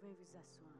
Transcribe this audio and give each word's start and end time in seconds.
pouvez 0.00 0.12
vous 0.12 0.38
asseoir. 0.38 0.72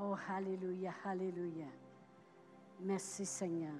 Oh, 0.00 0.14
Alléluia, 0.28 0.92
Alléluia. 1.04 1.66
Merci 2.80 3.24
Seigneur. 3.24 3.74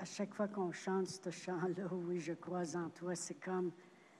à 0.00 0.04
chaque 0.04 0.34
fois 0.34 0.48
qu'on 0.48 0.72
chante 0.72 1.06
ce 1.06 1.30
chant-là, 1.30 1.84
oui, 1.92 2.18
je 2.18 2.32
crois 2.32 2.76
en 2.76 2.88
toi, 2.90 3.14
c'est 3.14 3.38
comme, 3.40 3.70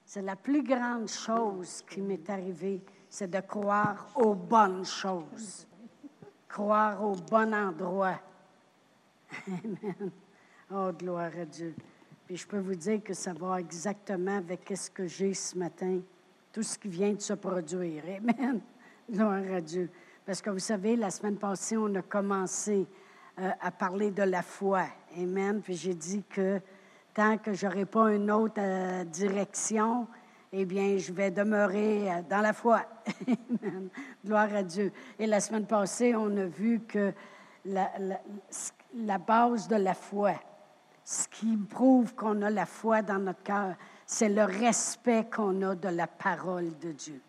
c'est 0.05 0.23
la 0.23 0.37
plus 0.37 0.62
grande 0.62 1.09
chose 1.09 1.83
qui 1.83 2.01
m'est 2.01 2.29
arrivée, 2.29 2.83
c'est 3.09 3.31
de 3.31 3.41
croire 3.41 4.12
aux 4.17 4.35
bonnes 4.35 4.85
choses, 4.85 5.67
croire 6.49 7.03
au 7.03 7.15
bon 7.15 7.55
endroit. 7.55 8.21
Amen. 9.47 10.11
Oh, 10.73 10.93
gloire 10.93 11.33
à 11.37 11.45
Dieu. 11.45 11.75
Puis 12.31 12.37
je 12.37 12.47
peux 12.47 12.61
vous 12.61 12.77
dire 12.77 13.03
que 13.03 13.12
ça 13.12 13.33
va 13.33 13.59
exactement 13.59 14.37
avec 14.37 14.73
ce 14.77 14.89
que 14.89 15.04
j'ai 15.04 15.35
ce 15.35 15.59
matin, 15.59 15.99
tout 16.53 16.63
ce 16.63 16.79
qui 16.79 16.87
vient 16.87 17.13
de 17.13 17.21
se 17.21 17.32
produire. 17.32 18.04
Amen. 18.04 18.61
Gloire 19.11 19.43
à 19.53 19.61
Dieu. 19.61 19.91
Parce 20.25 20.40
que 20.40 20.51
vous 20.51 20.61
savez, 20.61 20.95
la 20.95 21.11
semaine 21.11 21.39
passée, 21.39 21.77
on 21.77 21.93
a 21.96 22.03
commencé 22.03 22.87
euh, 23.40 23.51
à 23.61 23.73
parler 23.73 24.13
de 24.13 24.23
la 24.23 24.43
foi. 24.43 24.85
Amen. 25.18 25.61
Puis 25.61 25.75
j'ai 25.75 25.93
dit 25.93 26.23
que 26.23 26.61
tant 27.14 27.37
que 27.37 27.53
je 27.53 27.67
n'aurai 27.67 27.85
pas 27.85 28.14
une 28.14 28.31
autre 28.31 28.61
euh, 28.61 29.03
direction, 29.03 30.07
eh 30.53 30.65
bien, 30.65 30.99
je 30.99 31.12
vais 31.12 31.32
demeurer 31.32 32.12
euh, 32.12 32.23
dans 32.31 32.42
la 32.42 32.53
foi. 32.53 32.84
Amen. 33.27 33.89
Gloire 34.25 34.55
à 34.55 34.62
Dieu. 34.62 34.92
Et 35.19 35.27
la 35.27 35.41
semaine 35.41 35.67
passée, 35.67 36.15
on 36.15 36.37
a 36.37 36.45
vu 36.45 36.78
que 36.78 37.12
la, 37.65 37.91
la 38.95 39.19
base 39.19 39.67
de 39.67 39.75
la 39.75 39.95
foi, 39.95 40.34
ce 41.11 41.27
qui 41.27 41.56
prouve 41.56 42.14
qu'on 42.14 42.41
a 42.42 42.50
la 42.50 42.67
foi 42.67 43.03
dans 43.03 43.19
notre 43.19 43.42
cœur, 43.42 43.75
c'est 44.06 44.28
le 44.28 44.45
respect 44.45 45.27
qu'on 45.28 45.61
a 45.62 45.75
de 45.75 45.89
la 45.89 46.06
parole 46.06 46.79
de 46.79 46.93
Dieu. 46.93 47.21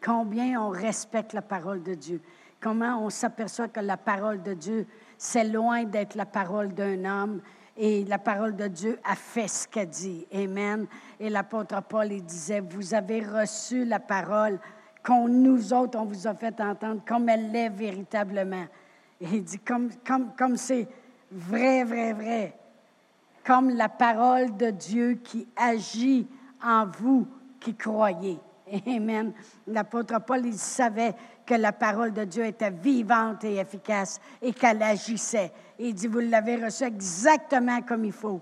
Combien 0.00 0.62
on 0.62 0.68
respecte 0.68 1.32
la 1.32 1.42
parole 1.42 1.82
de 1.82 1.94
Dieu? 1.94 2.22
Comment 2.60 3.04
on 3.04 3.10
s'aperçoit 3.10 3.66
que 3.66 3.80
la 3.80 3.96
parole 3.96 4.40
de 4.40 4.54
Dieu, 4.54 4.86
c'est 5.18 5.42
loin 5.42 5.82
d'être 5.82 6.14
la 6.14 6.26
parole 6.26 6.74
d'un 6.74 7.04
homme. 7.04 7.40
Et 7.76 8.04
la 8.04 8.18
parole 8.18 8.54
de 8.54 8.68
Dieu 8.68 9.00
a 9.02 9.16
fait 9.16 9.48
ce 9.48 9.66
qu'elle 9.66 9.88
dit. 9.88 10.24
Amen. 10.32 10.86
Et 11.18 11.28
l'apôtre 11.28 11.82
Paul, 11.82 12.12
il 12.12 12.24
disait, 12.24 12.60
vous 12.60 12.94
avez 12.94 13.20
reçu 13.20 13.84
la 13.84 13.98
parole 13.98 14.60
qu'on 15.04 15.26
nous 15.26 15.72
autres, 15.72 15.98
on 15.98 16.04
vous 16.04 16.28
a 16.28 16.34
fait 16.34 16.60
entendre 16.60 17.02
comme 17.04 17.28
elle 17.28 17.50
l'est 17.50 17.68
véritablement. 17.68 18.66
Et 19.20 19.26
il 19.26 19.42
dit, 19.42 19.58
comme 19.58 19.90
c'est 19.90 20.06
comme, 20.06 20.30
comme 20.36 20.56
vrai, 21.32 21.82
vrai, 21.82 22.12
vrai. 22.12 22.58
Comme 23.44 23.70
la 23.70 23.88
parole 23.88 24.56
de 24.56 24.70
Dieu 24.70 25.20
qui 25.22 25.46
agit 25.56 26.26
en 26.62 26.86
vous 26.86 27.26
qui 27.60 27.74
croyez. 27.74 28.38
Amen. 28.86 29.32
L'apôtre 29.66 30.18
Paul, 30.24 30.46
il 30.46 30.58
savait 30.58 31.14
que 31.44 31.54
la 31.54 31.72
parole 31.72 32.12
de 32.12 32.24
Dieu 32.24 32.46
était 32.46 32.70
vivante 32.70 33.44
et 33.44 33.56
efficace 33.56 34.18
et 34.40 34.52
qu'elle 34.52 34.82
agissait. 34.82 35.52
il 35.78 35.94
dit, 35.94 36.06
vous 36.06 36.20
l'avez 36.20 36.64
reçu 36.64 36.84
exactement 36.84 37.82
comme 37.82 38.04
il 38.04 38.12
faut. 38.12 38.40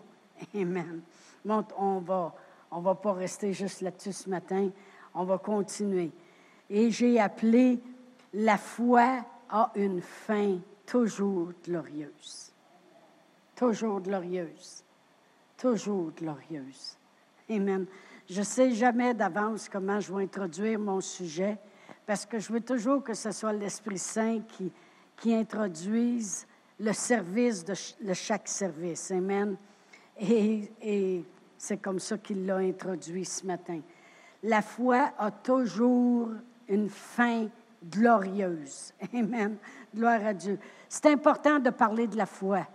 Amen. 0.54 1.00
Bon, 1.44 1.64
on 1.76 1.98
va, 1.98 2.34
on 2.70 2.80
va 2.80 2.94
pas 2.94 3.12
rester 3.12 3.52
juste 3.52 3.80
là-dessus 3.80 4.12
ce 4.12 4.30
matin. 4.30 4.70
On 5.14 5.24
va 5.24 5.38
continuer. 5.38 6.12
Et 6.70 6.90
j'ai 6.90 7.18
appelé 7.18 7.80
la 8.32 8.56
foi 8.56 9.24
a 9.50 9.70
une 9.74 10.00
fin 10.00 10.58
toujours 10.86 11.50
glorieuse. 11.64 12.52
Toujours 13.54 14.00
glorieuse. 14.00 14.82
Toujours 15.62 16.10
glorieuse. 16.10 16.98
Amen. 17.48 17.86
Je 18.28 18.40
ne 18.40 18.44
sais 18.44 18.72
jamais 18.72 19.14
d'avance 19.14 19.68
comment 19.68 20.00
je 20.00 20.12
vais 20.12 20.24
introduire 20.24 20.76
mon 20.76 21.00
sujet 21.00 21.56
parce 22.04 22.26
que 22.26 22.40
je 22.40 22.52
veux 22.52 22.62
toujours 22.62 23.04
que 23.04 23.14
ce 23.14 23.30
soit 23.30 23.52
l'Esprit 23.52 23.98
Saint 23.98 24.40
qui, 24.40 24.72
qui 25.16 25.32
introduise 25.32 26.48
le 26.80 26.92
service 26.92 27.64
de, 27.64 28.12
chaque 28.12 28.48
service. 28.48 29.12
Amen. 29.12 29.56
Et, 30.18 30.68
et 30.82 31.24
c'est 31.56 31.76
comme 31.76 32.00
ça 32.00 32.18
qu'il 32.18 32.44
l'a 32.44 32.56
introduit 32.56 33.24
ce 33.24 33.46
matin. 33.46 33.78
La 34.42 34.62
foi 34.62 35.12
a 35.16 35.30
toujours 35.30 36.30
une 36.66 36.88
fin 36.88 37.46
glorieuse. 37.88 38.92
Amen. 39.14 39.58
Gloire 39.94 40.26
à 40.26 40.34
Dieu. 40.34 40.58
C'est 40.88 41.06
important 41.06 41.60
de 41.60 41.70
parler 41.70 42.08
de 42.08 42.16
la 42.16 42.26
foi. 42.26 42.66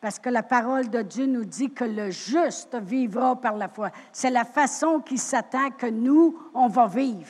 Parce 0.00 0.18
que 0.18 0.28
la 0.28 0.42
parole 0.42 0.90
de 0.90 1.02
Dieu 1.02 1.26
nous 1.26 1.44
dit 1.44 1.70
que 1.70 1.84
le 1.84 2.10
juste 2.10 2.76
vivra 2.76 3.34
par 3.34 3.56
la 3.56 3.68
foi. 3.68 3.90
C'est 4.12 4.30
la 4.30 4.44
façon 4.44 5.00
qui 5.00 5.18
s'attend 5.18 5.70
que 5.70 5.86
nous, 5.86 6.38
on 6.54 6.68
va 6.68 6.86
vivre. 6.86 7.26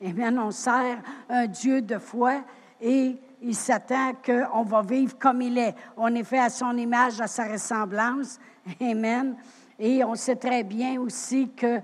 Et 0.00 0.12
bien, 0.12 0.36
on 0.38 0.50
sert 0.50 0.98
un 1.28 1.46
Dieu 1.46 1.82
de 1.82 1.98
foi 1.98 2.42
et 2.80 3.16
il 3.42 3.54
s'attend 3.54 4.12
qu'on 4.24 4.62
va 4.62 4.82
vivre 4.82 5.18
comme 5.18 5.42
il 5.42 5.58
est. 5.58 5.74
On 5.96 6.14
est 6.14 6.24
fait 6.24 6.38
à 6.38 6.48
son 6.48 6.76
image, 6.76 7.20
à 7.20 7.26
sa 7.26 7.46
ressemblance. 7.46 8.38
Amen. 8.80 9.36
Et 9.78 10.02
on 10.02 10.14
sait 10.14 10.36
très 10.36 10.64
bien 10.64 11.00
aussi 11.00 11.50
que 11.50 11.80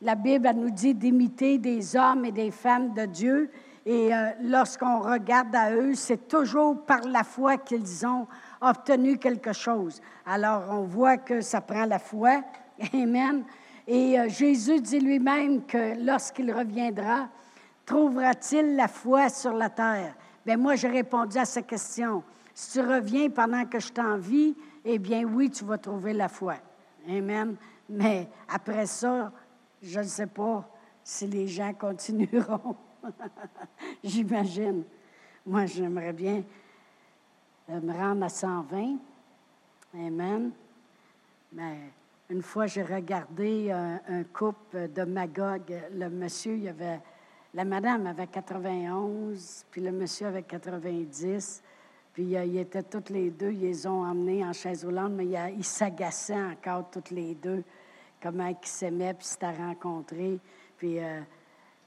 la 0.00 0.14
Bible 0.14 0.50
nous 0.56 0.70
dit 0.70 0.94
d'imiter 0.94 1.58
des 1.58 1.96
hommes 1.96 2.24
et 2.24 2.32
des 2.32 2.50
femmes 2.50 2.92
de 2.94 3.06
Dieu. 3.06 3.50
Et 3.84 4.12
euh, 4.12 4.30
lorsqu'on 4.42 5.00
regarde 5.00 5.54
à 5.54 5.72
eux, 5.72 5.94
c'est 5.94 6.28
toujours 6.28 6.84
par 6.84 7.02
la 7.02 7.24
foi 7.24 7.56
qu'ils 7.56 8.06
ont 8.06 8.26
obtenu 8.60 9.18
quelque 9.18 9.52
chose. 9.52 10.00
Alors, 10.24 10.64
on 10.70 10.82
voit 10.82 11.18
que 11.18 11.40
ça 11.40 11.60
prend 11.60 11.84
la 11.84 11.98
foi. 11.98 12.42
Amen. 12.94 13.44
Et 13.86 14.18
euh, 14.18 14.28
Jésus 14.28 14.80
dit 14.80 15.00
lui-même 15.00 15.64
que 15.64 16.04
lorsqu'il 16.04 16.52
reviendra, 16.52 17.28
trouvera-t-il 17.84 18.76
la 18.76 18.88
foi 18.88 19.28
sur 19.28 19.52
la 19.52 19.70
terre? 19.70 20.14
Bien, 20.44 20.56
moi, 20.56 20.74
j'ai 20.74 20.88
répondu 20.88 21.38
à 21.38 21.44
cette 21.44 21.66
question. 21.66 22.22
Si 22.54 22.72
tu 22.72 22.80
reviens 22.80 23.30
pendant 23.30 23.64
que 23.64 23.78
je 23.78 23.92
t'envie, 23.92 24.56
eh 24.84 24.98
bien, 24.98 25.24
oui, 25.24 25.50
tu 25.50 25.64
vas 25.64 25.78
trouver 25.78 26.12
la 26.12 26.28
foi. 26.28 26.56
Amen. 27.08 27.56
Mais 27.88 28.28
après 28.48 28.86
ça, 28.86 29.30
je 29.82 30.00
ne 30.00 30.04
sais 30.04 30.26
pas 30.26 30.68
si 31.02 31.26
les 31.26 31.46
gens 31.46 31.72
continueront. 31.78 32.76
J'imagine. 34.02 34.82
Moi, 35.44 35.66
j'aimerais 35.66 36.12
bien 36.12 36.42
me 37.68 37.92
rendre 37.92 38.24
à 38.24 38.28
120. 38.28 38.96
Amen. 39.94 40.50
Mais 41.52 41.76
une 42.28 42.42
fois, 42.42 42.66
j'ai 42.66 42.82
regardé 42.82 43.70
un, 43.70 44.24
couple 44.24 44.88
de 44.92 45.04
Magog. 45.04 45.62
Le 45.92 46.08
monsieur, 46.08 46.56
il 46.56 46.68
avait, 46.68 47.00
la 47.54 47.64
madame 47.64 48.06
avait 48.06 48.26
91, 48.26 49.66
puis 49.70 49.80
le 49.80 49.92
monsieur 49.92 50.26
avait 50.26 50.42
90. 50.42 51.62
Puis 52.12 52.34
euh, 52.34 52.44
ils 52.44 52.58
étaient 52.58 52.82
tous 52.82 53.12
les 53.12 53.30
deux, 53.30 53.52
ils 53.52 53.60
les 53.60 53.86
ont 53.86 54.02
emmenés 54.02 54.42
en 54.42 54.52
chaise 54.52 54.84
roulante, 54.84 55.12
mais 55.12 55.26
ils 55.54 55.64
s'agaçaient 55.64 56.42
encore 56.42 56.90
tous 56.90 57.14
les 57.14 57.34
deux, 57.34 57.62
comment 58.22 58.46
ils 58.46 58.56
s'aimaient, 58.62 59.12
puis 59.12 59.26
s'étaient 59.26 59.50
rencontrés. 59.50 60.38
Puis 60.78 60.98
euh, 60.98 61.20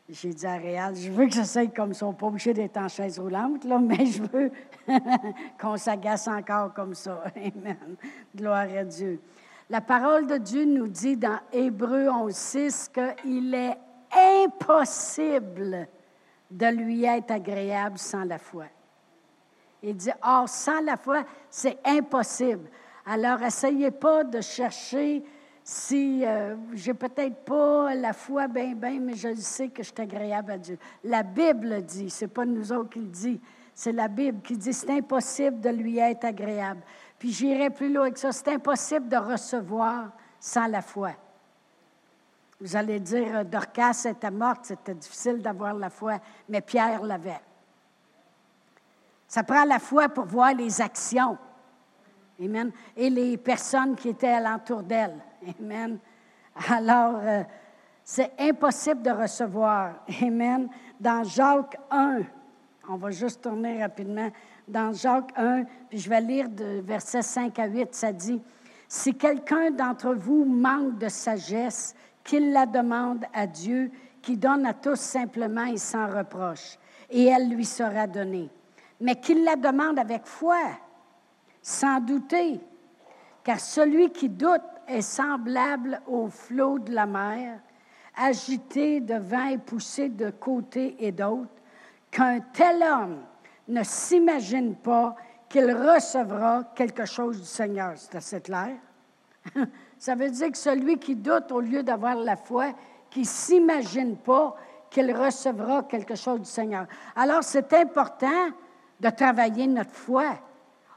j'ai 0.10 0.34
dit 0.34 0.46
à 0.46 0.58
Réal, 0.58 0.96
je 0.96 1.12
veux 1.12 1.28
que 1.28 1.36
ça 1.36 1.46
soit 1.46 1.74
comme 1.74 1.94
ça. 1.94 2.08
On 2.08 2.14
pas 2.14 2.28
obligé 2.28 2.54
d'être 2.54 2.78
en 2.78 2.88
chaise 2.88 3.20
roulante, 3.20 3.66
mais 3.66 4.08
je 4.08 4.24
veux 4.24 4.52
qu'on 5.62 5.78
s'agace 5.78 6.28
encore 6.28 6.74
comme 6.74 6.96
ça. 6.96 7.24
Amen. 7.36 7.96
Gloire 8.36 8.68
à 8.76 8.84
Dieu. 8.84 9.22
La 9.70 9.82
parole 9.82 10.26
de 10.26 10.38
Dieu 10.38 10.66
nous 10.66 10.88
dit 10.88 11.16
dans 11.16 11.40
Hébreu 11.52 12.08
11.6 12.08 12.90
qu'il 13.22 13.54
est 13.54 13.78
impossible 14.44 15.88
de 16.50 16.66
lui 16.66 17.06
être 17.06 17.30
agréable 17.30 18.00
sans 18.00 18.24
la 18.24 18.40
foi. 18.40 18.66
Il 19.84 19.96
dit, 19.96 20.10
or, 20.24 20.50
sans 20.50 20.82
la 20.82 20.98
foi, 20.98 21.24
c'est 21.52 21.78
impossible. 21.86 22.68
Alors, 23.06 23.42
essayez 23.44 23.92
pas 23.92 24.24
de 24.24 24.42
chercher 24.42 25.24
si 25.70 26.26
euh, 26.26 26.56
j'ai 26.74 26.96
peut-être 26.96 27.46
pas 27.46 27.94
la 27.94 28.12
foi 28.12 28.48
bien, 28.48 28.74
bien, 28.74 29.00
mais 29.00 29.14
je 29.14 29.36
sais 29.36 29.68
que 29.68 29.84
je 29.84 29.90
suis 29.90 30.02
agréable 30.02 30.54
à 30.54 30.58
Dieu. 30.58 30.80
La 31.04 31.22
Bible 31.22 31.84
dit, 31.84 32.10
c'est 32.10 32.28
pas 32.28 32.44
nous 32.44 32.72
autres 32.72 32.90
qui 32.90 33.00
le 33.00 33.06
dit, 33.06 33.40
c'est 33.76 33.92
la 33.92 34.08
Bible 34.08 34.42
qui 34.42 34.58
dit 34.58 34.74
c'est 34.74 34.90
impossible 34.90 35.62
de 35.62 35.70
lui 35.70 36.00
être 36.00 36.26
agréable. 36.26 36.82
Puis 37.20 37.32
j'irai 37.32 37.70
plus 37.70 37.94
loin 37.94 38.10
que 38.10 38.18
ça, 38.18 38.32
c'est 38.32 38.52
impossible 38.52 39.08
de 39.10 39.18
recevoir 39.18 40.10
sans 40.40 40.66
la 40.66 40.82
foi. 40.82 41.12
Vous 42.60 42.76
allez 42.76 43.00
dire, 43.00 43.38
euh, 43.38 43.44
Dorcas 43.44 44.08
était 44.10 44.32
morte, 44.32 44.66
c'était 44.66 44.96
difficile 44.96 45.40
d'avoir 45.40 45.76
la 45.76 45.92
foi, 45.92 46.18
mais 46.50 46.62
Pierre 46.62 47.04
l'avait. 47.04 47.42
Ça 49.28 49.44
prend 49.44 49.66
la 49.66 49.78
foi 49.78 50.10
pour 50.10 50.26
voir 50.26 50.52
les 50.56 50.82
actions. 50.82 51.38
Amen. 52.42 52.72
Et 52.98 53.12
les 53.12 53.38
personnes 53.38 53.96
qui 53.96 54.10
étaient 54.10 54.34
alentour 54.34 54.82
d'elle. 54.82 55.29
Amen. 55.60 56.00
Alors, 56.70 57.20
euh, 57.22 57.44
c'est 58.04 58.32
impossible 58.40 59.02
de 59.02 59.12
recevoir. 59.12 60.04
Amen. 60.22 60.70
Dans 61.00 61.24
Jacques 61.24 61.78
1, 61.92 62.22
on 62.90 62.98
va 62.98 63.12
juste 63.12 63.42
tourner 63.42 63.82
rapidement. 63.82 64.30
Dans 64.68 64.94
Jacques 64.94 65.32
1, 65.36 65.64
puis 65.90 66.00
je 66.00 66.10
vais 66.10 66.22
lire 66.22 66.50
de 66.50 66.82
versets 66.82 67.22
5 67.22 67.58
à 67.60 67.68
8, 67.68 67.96
ça 67.96 68.12
dit, 68.12 68.42
Si 68.88 69.16
quelqu'un 69.16 69.72
d'entre 69.72 70.14
vous 70.14 70.46
manque 70.46 70.98
de 70.98 71.08
sagesse, 71.08 71.96
qu'il 72.24 72.52
la 72.52 72.66
demande 72.66 73.26
à 73.34 73.48
Dieu, 73.48 73.92
qui 74.22 74.38
donne 74.38 74.66
à 74.66 74.74
tous 74.74 75.00
simplement 75.00 75.66
et 75.66 75.78
sans 75.78 76.08
reproche, 76.08 76.78
et 77.10 77.26
elle 77.26 77.50
lui 77.50 77.66
sera 77.66 78.06
donnée. 78.06 78.50
Mais 79.00 79.16
qu'il 79.16 79.44
la 79.44 79.56
demande 79.56 79.98
avec 79.98 80.26
foi, 80.26 80.60
sans 81.62 82.00
douter, 82.00 82.60
car 83.44 83.60
celui 83.60 84.12
qui 84.12 84.30
doute 84.30 84.62
est 84.90 85.02
semblable 85.02 86.02
au 86.08 86.28
flot 86.28 86.80
de 86.80 86.94
la 86.94 87.06
mer, 87.06 87.60
agité 88.16 89.00
de 89.00 89.16
vent 89.16 89.48
et 89.48 89.58
poussé 89.58 90.10
de 90.10 90.32
côté 90.32 90.96
et 91.00 91.12
d'autre, 91.12 91.52
qu'un 92.12 92.40
tel 92.40 92.84
homme 92.84 93.20
ne 93.68 93.84
s'imagine 93.84 94.76
pas 94.76 95.16
qu'il 95.48 95.72
recevra 95.72 96.64
quelque 96.76 97.06
chose 97.06 97.40
du 97.40 97.46
Seigneur. 97.46 97.94
C'est 97.96 98.16
assez 98.16 98.42
clair. 98.42 98.76
Ça 99.98 100.16
veut 100.16 100.30
dire 100.30 100.52
que 100.52 100.58
celui 100.58 100.98
qui 100.98 101.16
doute, 101.16 101.52
au 101.52 101.60
lieu 101.60 101.84
d'avoir 101.84 102.16
la 102.16 102.36
foi, 102.36 102.74
qui 103.10 103.22
ne 103.22 103.26
s'imagine 103.26 104.18
pas 104.18 104.56
qu'il 104.90 105.16
recevra 105.16 105.84
quelque 105.84 106.16
chose 106.16 106.40
du 106.40 106.50
Seigneur. 106.50 106.88
Alors, 107.16 107.44
c'est 107.44 107.72
important 107.74 108.50
de 109.00 109.10
travailler 109.10 109.68
notre 109.68 109.94
foi. 109.94 110.40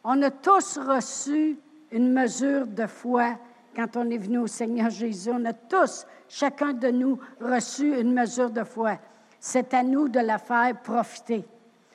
On 0.02 0.20
a 0.22 0.30
tous 0.30 0.78
reçu 0.78 1.58
une 1.90 2.12
mesure 2.12 2.66
de 2.66 2.86
foi 2.86 3.36
quand 3.74 3.96
on 3.96 4.10
est 4.10 4.18
venu 4.18 4.38
au 4.38 4.46
Seigneur 4.46 4.90
Jésus. 4.90 5.30
On 5.32 5.44
a 5.44 5.52
tous, 5.52 6.06
chacun 6.28 6.72
de 6.72 6.88
nous, 6.88 7.18
reçu 7.40 8.00
une 8.00 8.12
mesure 8.12 8.50
de 8.50 8.64
foi. 8.64 8.98
C'est 9.40 9.74
à 9.74 9.82
nous 9.82 10.08
de 10.08 10.20
la 10.20 10.38
faire 10.38 10.80
profiter. 10.82 11.44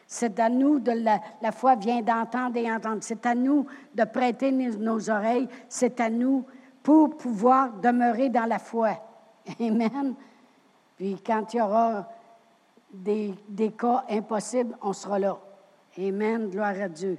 C'est 0.06 0.40
à 0.40 0.50
nous 0.50 0.80
de 0.80 0.92
la, 0.92 1.20
la 1.42 1.52
foi 1.52 1.76
vient 1.76 2.02
d'entendre 2.02 2.58
et 2.58 2.72
entendre. 2.72 3.00
C'est 3.02 3.26
à 3.26 3.36
nous 3.36 3.66
de 3.94 4.04
prêter 4.06 4.52
nos, 4.52 5.10
oreilles. 5.10 5.50
C'est 5.68 6.00
à 6.00 6.10
nous 6.10 6.46
pour 6.82 7.18
pouvoir 7.18 7.74
demeurer 7.74 8.30
dans 8.30 8.46
la 8.46 8.60
foi. 8.60 8.92
Amen. 9.60 10.16
Puis 10.96 11.22
quand 11.26 11.54
il 11.54 11.58
y 11.58 11.62
aura 11.62 12.10
des, 12.92 13.36
des 13.50 13.72
cas 13.72 14.06
impossibles, 14.10 14.78
on 14.82 14.94
sera 14.94 15.20
là. 15.20 15.38
Amen. 16.00 16.50
Gloire 16.50 16.82
à 16.82 16.88
Dieu. 16.88 17.18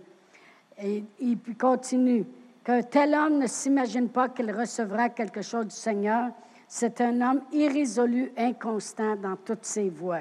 Et 0.82 1.04
il 1.20 1.38
continue. 1.58 2.24
Qu'un 2.68 2.82
tel 2.82 3.14
homme 3.14 3.38
ne 3.38 3.46
s'imagine 3.46 4.10
pas 4.10 4.28
qu'il 4.28 4.52
recevra 4.52 5.08
quelque 5.08 5.40
chose 5.40 5.68
du 5.68 5.74
Seigneur. 5.74 6.32
C'est 6.66 7.00
un 7.00 7.18
homme 7.22 7.40
irrésolu, 7.50 8.30
inconstant 8.36 9.16
dans 9.16 9.36
toutes 9.36 9.64
ses 9.64 9.88
voies. 9.88 10.20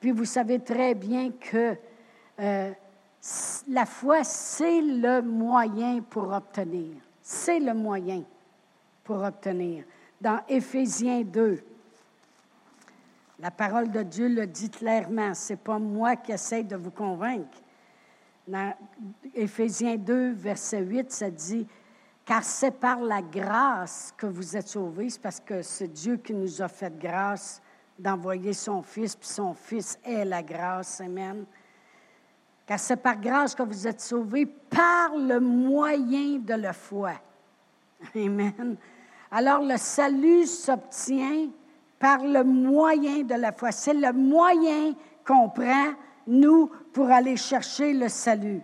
Puis 0.00 0.10
vous 0.10 0.24
savez 0.24 0.60
très 0.60 0.94
bien 0.94 1.32
que 1.32 1.76
euh, 2.40 2.72
la 3.68 3.84
foi, 3.84 4.24
c'est 4.24 4.80
le 4.80 5.20
moyen 5.20 6.00
pour 6.00 6.32
obtenir. 6.32 6.94
C'est 7.20 7.60
le 7.60 7.74
moyen 7.74 8.22
pour 9.04 9.22
obtenir. 9.22 9.84
Dans 10.18 10.40
Éphésiens 10.48 11.20
2, 11.20 11.62
la 13.38 13.50
parole 13.50 13.90
de 13.90 14.02
Dieu 14.02 14.28
le 14.28 14.46
dit 14.46 14.70
clairement. 14.70 15.34
Ce 15.34 15.52
n'est 15.52 15.58
pas 15.58 15.78
moi 15.78 16.16
qui 16.16 16.32
essaie 16.32 16.62
de 16.62 16.76
vous 16.76 16.90
convaincre. 16.90 17.60
Dans 18.48 18.72
Éphésiens 19.34 19.98
2, 19.98 20.32
verset 20.32 20.80
8, 20.80 21.12
ça 21.12 21.30
dit 21.30 21.66
Car 22.24 22.44
c'est 22.44 22.70
par 22.70 23.00
la 23.00 23.20
grâce 23.20 24.14
que 24.16 24.26
vous 24.26 24.56
êtes 24.56 24.68
sauvés, 24.68 25.10
c'est 25.10 25.20
parce 25.20 25.40
que 25.40 25.62
c'est 25.62 25.88
Dieu 25.88 26.16
qui 26.16 26.32
nous 26.32 26.62
a 26.62 26.68
fait 26.68 26.96
grâce 26.96 27.60
d'envoyer 27.98 28.52
son 28.52 28.82
Fils, 28.82 29.16
puis 29.16 29.28
son 29.28 29.54
Fils 29.54 29.98
est 30.04 30.24
la 30.24 30.42
grâce. 30.42 31.00
Amen. 31.00 31.44
Car 32.64 32.78
c'est 32.78 32.96
par 32.96 33.20
grâce 33.20 33.54
que 33.54 33.62
vous 33.62 33.86
êtes 33.86 34.00
sauvés 34.00 34.46
par 34.46 35.16
le 35.16 35.40
moyen 35.40 36.38
de 36.38 36.54
la 36.54 36.72
foi. 36.72 37.12
Amen. 38.14 38.76
Alors 39.30 39.62
le 39.62 39.76
salut 39.76 40.46
s'obtient 40.46 41.48
par 41.98 42.24
le 42.24 42.44
moyen 42.44 43.22
de 43.22 43.34
la 43.34 43.52
foi. 43.52 43.72
C'est 43.72 43.94
le 43.94 44.12
moyen 44.12 44.94
qu'on 45.26 45.48
prend 45.48 45.94
nous, 46.26 46.70
pour 46.92 47.10
aller 47.10 47.36
chercher 47.36 47.92
le 47.92 48.08
salut. 48.08 48.60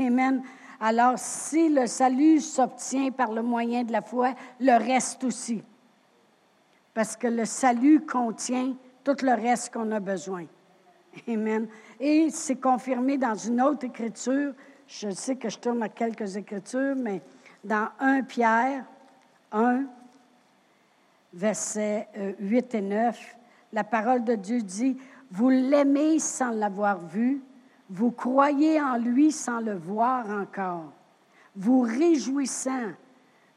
Amen. 0.00 0.42
Alors, 0.80 1.18
si 1.18 1.68
le 1.68 1.86
salut 1.86 2.40
s'obtient 2.40 3.10
par 3.10 3.32
le 3.32 3.42
moyen 3.42 3.84
de 3.84 3.92
la 3.92 4.02
foi, 4.02 4.34
le 4.60 4.76
reste 4.76 5.24
aussi. 5.24 5.62
Parce 6.92 7.16
que 7.16 7.26
le 7.26 7.44
salut 7.44 8.00
contient 8.00 8.74
tout 9.04 9.16
le 9.22 9.34
reste 9.34 9.72
qu'on 9.72 9.90
a 9.92 10.00
besoin. 10.00 10.46
Amen. 11.28 11.66
Et 11.98 12.28
c'est 12.30 12.56
confirmé 12.56 13.16
dans 13.16 13.34
une 13.34 13.60
autre 13.62 13.86
écriture. 13.86 14.52
Je 14.86 15.10
sais 15.10 15.36
que 15.36 15.48
je 15.48 15.58
tourne 15.58 15.82
à 15.82 15.88
quelques 15.88 16.36
écritures, 16.36 16.94
mais 16.96 17.22
dans 17.64 17.88
1 18.00 18.22
Pierre 18.22 18.84
1, 19.52 19.84
versets 21.32 22.08
8 22.38 22.74
euh, 22.74 22.78
et 22.78 22.82
9, 22.82 23.36
la 23.72 23.84
parole 23.84 24.24
de 24.24 24.34
Dieu 24.34 24.60
dit 24.62 24.96
vous 25.30 25.48
l'aimez 25.48 26.18
sans 26.18 26.50
l'avoir 26.50 26.98
vu, 26.98 27.42
vous 27.88 28.10
croyez 28.10 28.80
en 28.80 28.96
lui 28.96 29.32
sans 29.32 29.60
le 29.60 29.74
voir 29.74 30.28
encore, 30.30 30.92
vous 31.54 31.82
réjouissant 31.82 32.92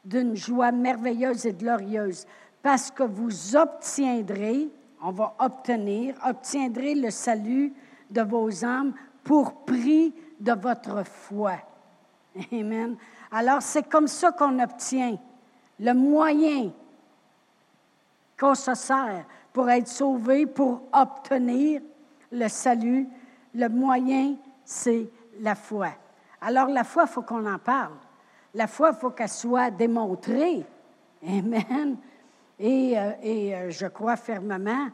d'une 0.04 0.36
joie 0.36 0.72
merveilleuse 0.72 1.46
et 1.46 1.52
glorieuse, 1.52 2.26
parce 2.62 2.90
que 2.90 3.02
vous 3.02 3.56
obtiendrez, 3.56 4.68
on 5.02 5.10
va 5.10 5.34
obtenir, 5.38 6.14
obtiendrez 6.26 6.94
le 6.94 7.10
salut 7.10 7.72
de 8.10 8.22
vos 8.22 8.64
âmes 8.64 8.92
pour 9.24 9.64
prix 9.64 10.14
de 10.38 10.52
votre 10.52 11.04
foi. 11.04 11.54
Amen. 12.52 12.96
Alors 13.30 13.62
c'est 13.62 13.88
comme 13.88 14.08
ça 14.08 14.32
qu'on 14.32 14.58
obtient 14.58 15.18
le 15.78 15.92
moyen 15.92 16.70
qu'on 18.38 18.54
se 18.54 18.74
sert 18.74 19.24
pour 19.52 19.68
être 19.68 19.88
sauvé, 19.88 20.46
pour 20.46 20.82
obtenir 20.92 21.82
le 22.32 22.48
salut. 22.48 23.06
Le 23.54 23.68
moyen, 23.68 24.36
c'est 24.64 25.08
la 25.40 25.54
foi. 25.54 25.90
Alors 26.40 26.68
la 26.68 26.84
foi, 26.84 27.04
il 27.06 27.12
faut 27.12 27.22
qu'on 27.22 27.46
en 27.46 27.58
parle. 27.58 27.94
La 28.54 28.66
foi, 28.66 28.90
il 28.94 28.98
faut 28.98 29.10
qu'elle 29.10 29.28
soit 29.28 29.70
démontrée. 29.70 30.64
Amen. 31.26 31.96
Et, 32.58 32.98
euh, 32.98 33.10
euh, 33.24 33.70
je 33.70 33.86
crois 33.86 34.16
fermement 34.16 34.88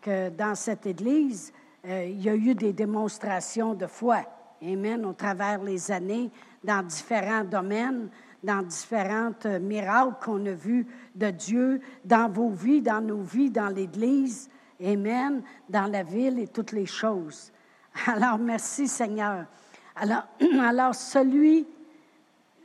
que 0.00 0.30
dans 0.30 0.54
cette 0.54 0.86
Église, 0.86 1.52
euh, 1.86 2.04
il 2.04 2.22
y 2.22 2.28
a 2.28 2.34
eu 2.34 2.54
des 2.54 2.72
démonstrations 2.72 3.74
de 3.74 3.86
foi. 3.86 4.22
Amen. 4.62 5.04
Au 5.04 5.12
travers 5.12 5.62
les 5.62 5.90
années, 5.90 6.30
dans 6.62 6.82
différents 6.82 7.44
domaines 7.44 8.10
dans 8.42 8.62
différentes 8.62 9.46
euh, 9.46 9.58
miracles 9.58 10.14
qu'on 10.22 10.44
a 10.46 10.52
vus 10.52 10.86
de 11.14 11.30
Dieu 11.30 11.80
dans 12.04 12.30
vos 12.30 12.50
vies, 12.50 12.80
dans 12.80 13.00
nos 13.00 13.22
vies, 13.22 13.50
dans 13.50 13.68
l'Église. 13.68 14.48
Amen. 14.82 15.42
Dans 15.68 15.90
la 15.90 16.02
ville 16.02 16.38
et 16.38 16.48
toutes 16.48 16.72
les 16.72 16.86
choses. 16.86 17.52
Alors, 18.06 18.38
merci 18.38 18.88
Seigneur. 18.88 19.44
Alors, 19.96 20.24
alors 20.62 20.94
celui 20.94 21.66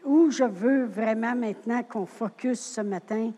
où 0.03 0.29
je 0.29 0.43
veux 0.43 0.85
vraiment 0.85 1.35
maintenant 1.35 1.83
qu'on 1.83 2.05
focus 2.05 2.59
ce 2.59 2.81
matin, 2.81 3.31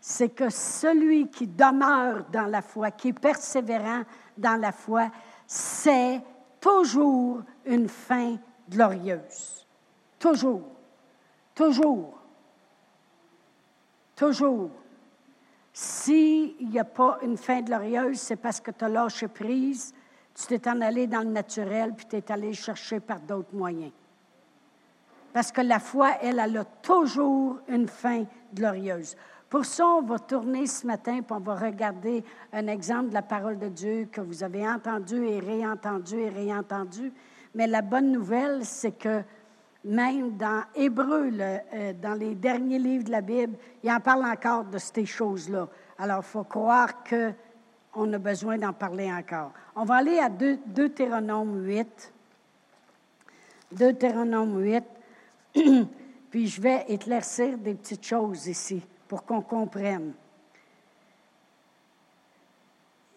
c'est 0.00 0.30
que 0.30 0.50
celui 0.50 1.28
qui 1.28 1.46
demeure 1.46 2.24
dans 2.32 2.46
la 2.46 2.62
foi, 2.62 2.90
qui 2.90 3.08
est 3.08 3.18
persévérant 3.18 4.02
dans 4.36 4.60
la 4.60 4.72
foi, 4.72 5.10
c'est 5.46 6.20
toujours 6.60 7.42
une 7.66 7.88
fin 7.88 8.36
glorieuse. 8.68 9.66
Toujours. 10.18 10.62
Toujours. 11.54 12.18
Toujours. 14.16 14.70
S'il 15.72 16.68
n'y 16.68 16.78
a 16.78 16.84
pas 16.84 17.18
une 17.22 17.36
fin 17.36 17.60
glorieuse, 17.60 18.18
c'est 18.18 18.36
parce 18.36 18.60
que 18.60 18.70
tu 18.70 18.84
as 18.84 18.88
lâché 18.88 19.28
prise, 19.28 19.94
tu 20.34 20.46
t'es 20.46 20.68
en 20.68 20.80
allé 20.80 21.06
dans 21.06 21.20
le 21.20 21.30
naturel, 21.30 21.94
puis 21.94 22.06
tu 22.06 22.16
es 22.16 22.32
allé 22.32 22.52
chercher 22.52 23.00
par 23.00 23.20
d'autres 23.20 23.54
moyens. 23.54 23.92
Parce 25.32 25.50
que 25.50 25.60
la 25.60 25.78
foi, 25.78 26.10
elle, 26.20 26.38
elle 26.38 26.56
a 26.58 26.64
toujours 26.64 27.58
une 27.68 27.88
fin 27.88 28.24
glorieuse. 28.54 29.16
Pour 29.48 29.64
ça, 29.64 29.86
on 29.86 30.02
va 30.02 30.18
tourner 30.18 30.66
ce 30.66 30.86
matin, 30.86 31.20
puis 31.20 31.36
on 31.36 31.40
va 31.40 31.54
regarder 31.54 32.24
un 32.52 32.66
exemple 32.68 33.10
de 33.10 33.14
la 33.14 33.22
parole 33.22 33.58
de 33.58 33.68
Dieu 33.68 34.08
que 34.10 34.20
vous 34.20 34.42
avez 34.42 34.66
entendu 34.66 35.26
et 35.26 35.40
réentendu 35.40 36.18
et 36.18 36.30
réentendu. 36.30 37.12
Mais 37.54 37.66
la 37.66 37.82
bonne 37.82 38.12
nouvelle, 38.12 38.64
c'est 38.64 38.92
que 38.92 39.22
même 39.84 40.36
dans 40.36 40.62
Hébreu, 40.74 41.30
euh, 41.38 41.92
dans 42.00 42.14
les 42.14 42.34
derniers 42.34 42.78
livres 42.78 43.04
de 43.04 43.10
la 43.10 43.20
Bible, 43.20 43.56
il 43.82 43.90
en 43.90 44.00
parle 44.00 44.24
encore 44.24 44.64
de 44.64 44.78
ces 44.78 45.04
choses-là. 45.04 45.68
Alors, 45.98 46.20
il 46.20 46.30
faut 46.30 46.44
croire 46.44 47.02
qu'on 47.92 48.12
a 48.12 48.18
besoin 48.18 48.56
d'en 48.56 48.72
parler 48.72 49.12
encore. 49.12 49.52
On 49.76 49.84
va 49.84 49.96
aller 49.96 50.18
à 50.18 50.28
Deutéronome 50.30 51.64
8. 51.64 52.12
Deutéronome 53.70 54.62
8. 54.62 54.84
Puis 56.30 56.46
je 56.46 56.60
vais 56.60 56.86
éclaircir 56.88 57.58
des 57.58 57.74
petites 57.74 58.04
choses 58.04 58.46
ici 58.46 58.82
pour 59.06 59.24
qu'on 59.24 59.42
comprenne. 59.42 60.14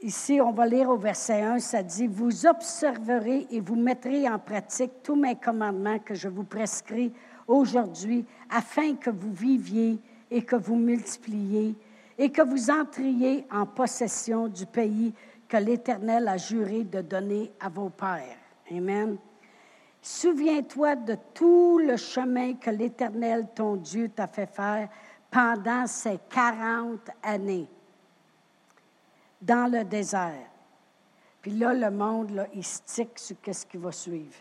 Ici, 0.01 0.39
on 0.41 0.51
va 0.51 0.67
lire 0.67 0.89
au 0.89 0.97
verset 0.97 1.41
1, 1.41 1.59
ça 1.59 1.81
dit, 1.81 2.05
Vous 2.05 2.45
observerez 2.45 3.47
et 3.49 3.61
vous 3.61 3.75
mettrez 3.75 4.29
en 4.29 4.37
pratique 4.37 4.91
tous 5.01 5.15
mes 5.15 5.35
commandements 5.35 5.97
que 5.99 6.13
je 6.13 6.27
vous 6.27 6.43
prescris 6.43 7.11
aujourd'hui, 7.47 8.25
afin 8.49 8.95
que 8.95 9.09
vous 9.09 9.33
viviez 9.33 9.97
et 10.29 10.43
que 10.43 10.57
vous 10.57 10.75
multipliez, 10.75 11.75
et 12.17 12.31
que 12.31 12.41
vous 12.41 12.69
entriez 12.69 13.45
en 13.51 13.65
possession 13.65 14.47
du 14.47 14.65
pays 14.65 15.13
que 15.47 15.57
l'Éternel 15.57 16.27
a 16.27 16.37
juré 16.37 16.83
de 16.83 17.01
donner 17.01 17.51
à 17.59 17.69
vos 17.69 17.89
pères. 17.89 18.37
Amen. 18.71 19.17
Souviens-toi 20.01 20.95
de 20.95 21.17
tout 21.33 21.79
le 21.79 21.97
chemin 21.97 22.53
que 22.53 22.69
l'Éternel, 22.69 23.47
ton 23.55 23.75
Dieu, 23.75 24.09
t'a 24.09 24.27
fait 24.27 24.45
faire 24.45 24.89
pendant 25.31 25.87
ces 25.87 26.19
quarante 26.29 27.09
années 27.23 27.67
dans 29.41 29.71
le 29.71 29.83
désert. 29.83 30.47
Puis 31.41 31.51
là, 31.51 31.73
le 31.73 31.91
monde, 31.91 32.31
là, 32.31 32.47
il 32.53 32.63
stick 32.63 33.19
sur 33.19 33.35
ce 33.51 33.65
qui 33.65 33.77
va 33.77 33.91
suivre. 33.91 34.35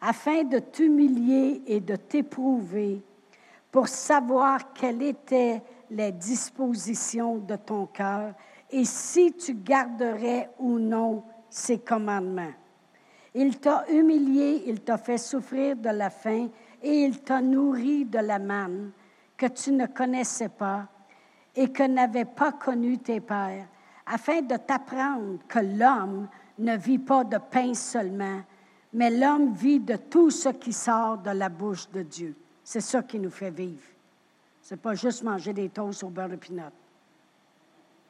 Afin 0.00 0.44
de 0.44 0.58
t'humilier 0.58 1.62
et 1.66 1.80
de 1.80 1.96
t'éprouver 1.96 3.02
pour 3.70 3.88
savoir 3.88 4.72
quelles 4.72 5.02
étaient 5.02 5.62
les 5.90 6.12
dispositions 6.12 7.38
de 7.38 7.56
ton 7.56 7.86
cœur 7.86 8.34
et 8.70 8.84
si 8.84 9.32
tu 9.32 9.54
garderais 9.54 10.50
ou 10.58 10.78
non 10.78 11.24
ses 11.48 11.78
commandements. 11.78 12.52
Il 13.34 13.58
t'a 13.58 13.84
humilié, 13.90 14.64
il 14.66 14.80
t'a 14.80 14.98
fait 14.98 15.18
souffrir 15.18 15.76
de 15.76 15.90
la 15.90 16.10
faim 16.10 16.48
et 16.82 17.04
il 17.04 17.20
t'a 17.20 17.40
nourri 17.40 18.04
de 18.04 18.18
la 18.18 18.38
manne 18.38 18.92
que 19.36 19.46
tu 19.46 19.72
ne 19.72 19.86
connaissais 19.86 20.48
pas 20.48 20.88
et 21.54 21.70
que 21.70 21.82
n'avaient 21.82 22.24
pas 22.24 22.52
connu 22.52 22.98
tes 22.98 23.20
pères, 23.20 23.66
afin 24.06 24.42
de 24.42 24.56
t'apprendre 24.56 25.38
que 25.48 25.58
l'homme 25.58 26.28
ne 26.58 26.76
vit 26.76 26.98
pas 26.98 27.24
de 27.24 27.38
pain 27.38 27.74
seulement, 27.74 28.40
mais 28.92 29.10
l'homme 29.10 29.52
vit 29.52 29.80
de 29.80 29.96
tout 29.96 30.30
ce 30.30 30.50
qui 30.50 30.72
sort 30.72 31.18
de 31.18 31.30
la 31.30 31.48
bouche 31.48 31.88
de 31.90 32.02
Dieu. 32.02 32.36
C'est 32.62 32.80
ça 32.80 33.02
qui 33.02 33.18
nous 33.18 33.30
fait 33.30 33.50
vivre. 33.50 33.82
Ce 34.70 34.76
n'est 34.76 34.80
pas 34.80 34.94
juste 34.94 35.24
manger 35.24 35.52
des 35.52 35.68
toasts 35.68 36.04
au 36.04 36.10
beurre 36.10 36.28
de 36.28 36.36
pinot. 36.36 36.62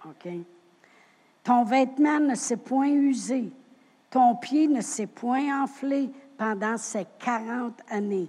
OK? 0.04 0.28
Ton 1.42 1.64
vêtement 1.64 2.20
ne 2.20 2.34
s'est 2.34 2.58
point 2.58 2.90
usé, 2.90 3.50
ton 4.10 4.36
pied 4.36 4.68
ne 4.68 4.82
s'est 4.82 5.06
point 5.06 5.62
enflé 5.62 6.10
pendant 6.36 6.76
ces 6.76 7.06
quarante 7.18 7.80
années. 7.88 8.28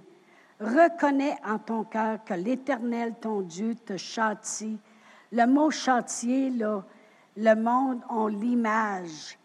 Reconnais 0.58 1.36
en 1.44 1.58
ton 1.58 1.84
cœur 1.84 2.24
que 2.24 2.32
l'Éternel, 2.32 3.16
ton 3.20 3.42
Dieu, 3.42 3.74
te 3.74 3.98
châtie. 3.98 4.78
Le 5.30 5.44
mot 5.46 5.70
châtier, 5.70 6.48
là, 6.48 6.82
le 7.36 7.54
monde 7.54 8.00
a 8.08 8.30
l'image 8.30 9.38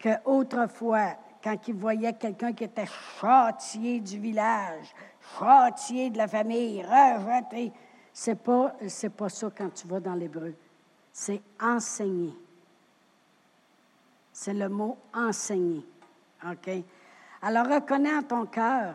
qu'autrefois, 0.00 1.14
quand 1.44 1.68
ils 1.68 1.74
voyaient 1.74 2.14
quelqu'un 2.14 2.54
qui 2.54 2.64
était 2.64 2.90
châtié 3.20 4.00
du 4.00 4.18
village, 4.18 4.92
châtié 5.38 6.10
de 6.10 6.18
la 6.18 6.26
famille, 6.26 6.82
rejeté, 6.82 7.72
c'est 8.12 8.38
pas, 8.38 8.74
pas 9.16 9.28
ça 9.28 9.50
quand 9.56 9.70
tu 9.70 9.86
vas 9.86 10.00
dans 10.00 10.14
l'hébreu. 10.14 10.54
C'est 11.12 11.40
enseigner. 11.60 12.34
C'est 14.32 14.54
le 14.54 14.68
mot 14.68 14.96
enseigner. 15.12 15.84
OK? 16.44 16.70
Alors, 17.42 17.66
reconnais 17.66 18.14
en 18.14 18.22
ton 18.22 18.46
cœur, 18.46 18.94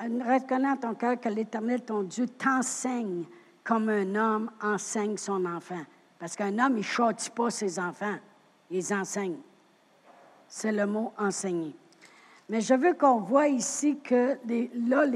reconnais 0.00 0.68
en 0.68 0.76
ton 0.76 0.94
cœur 0.94 1.20
que 1.20 1.28
l'Éternel, 1.28 1.82
ton 1.82 2.02
Dieu, 2.02 2.26
t'enseigne 2.26 3.24
comme 3.64 3.88
un 3.88 4.14
homme 4.14 4.50
enseigne 4.62 5.16
son 5.16 5.44
enfant. 5.44 5.82
Parce 6.18 6.36
qu'un 6.36 6.58
homme, 6.58 6.74
il 6.74 6.78
ne 6.78 6.82
châtie 6.82 7.30
pas 7.30 7.50
ses 7.50 7.78
enfants, 7.78 8.16
il 8.70 8.94
enseigne. 8.94 9.38
C'est 10.48 10.72
le 10.72 10.86
mot 10.86 11.12
enseigner. 11.16 11.74
Mais 12.48 12.60
je 12.60 12.74
veux 12.74 12.94
qu'on 12.94 13.20
voit 13.20 13.48
ici 13.48 13.98
que 14.00 14.36
là, 14.88 15.06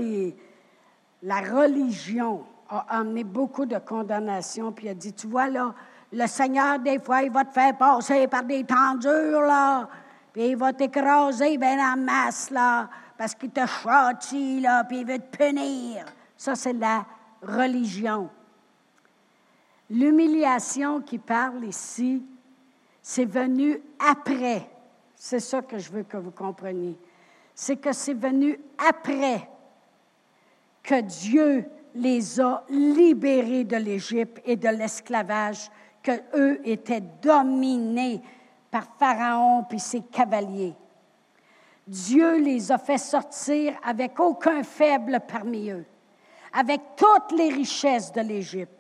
la 1.23 1.41
religion 1.41 2.45
a 2.69 2.99
amené 2.99 3.25
beaucoup 3.25 3.67
de 3.67 3.79
condamnation, 3.79 4.73
puis 4.73 4.87
il 4.87 4.91
a 4.91 4.95
dit, 4.95 5.13
tu 5.13 5.27
vois, 5.27 5.49
là, 5.49 5.75
le 6.13 6.27
Seigneur, 6.27 6.79
des 6.79 6.99
fois, 6.99 7.23
il 7.23 7.31
va 7.31 7.45
te 7.45 7.53
faire 7.53 7.77
passer 7.77 8.27
par 8.29 8.45
des 8.45 8.65
temps 8.65 8.95
durs, 8.95 9.43
là, 9.43 9.89
puis 10.33 10.51
il 10.51 10.57
va 10.57 10.73
t'écraser 10.73 11.59
bien 11.59 11.93
en 11.93 11.97
masse, 11.97 12.51
là, 12.51 12.89
parce 13.17 13.35
qu'il 13.35 13.51
te 13.51 13.67
châtie, 13.67 14.61
là, 14.61 14.85
puis 14.85 15.01
il 15.01 15.07
veut 15.07 15.19
te 15.19 15.37
punir. 15.37 16.05
Ça, 16.37 16.55
c'est 16.55 16.73
la 16.73 17.05
religion. 17.43 18.29
L'humiliation 19.91 21.01
qui 21.01 21.19
parle 21.19 21.65
ici, 21.65 22.25
c'est 23.03 23.27
venu 23.27 23.81
après. 23.99 24.69
C'est 25.15 25.41
ça 25.41 25.63
que 25.63 25.79
je 25.79 25.91
veux 25.93 26.03
que 26.03 26.17
vous 26.17 26.31
compreniez. 26.31 26.99
C'est 27.55 27.77
que 27.77 27.93
c'est 27.93 28.15
venu 28.15 28.59
après 28.79 29.49
que 30.83 31.01
Dieu 31.01 31.67
les 31.95 32.41
a 32.41 32.65
libérés 32.69 33.65
de 33.65 33.77
l'Égypte 33.77 34.41
et 34.45 34.57
de 34.57 34.69
l'esclavage, 34.69 35.71
que 36.03 36.13
eux 36.35 36.61
étaient 36.65 37.03
dominés 37.23 38.21
par 38.71 38.87
Pharaon 38.99 39.65
puis 39.69 39.81
ses 39.81 40.01
cavaliers. 40.03 40.75
Dieu 41.87 42.39
les 42.39 42.73
a 42.73 42.79
fait 42.79 42.99
sortir 42.99 43.75
avec 43.85 44.19
aucun 44.19 44.63
faible 44.63 45.21
parmi 45.27 45.71
eux, 45.71 45.87
avec 46.53 46.81
toutes 46.97 47.39
les 47.39 47.49
richesses 47.51 48.13
de 48.13 48.21
l'Égypte 48.21 48.75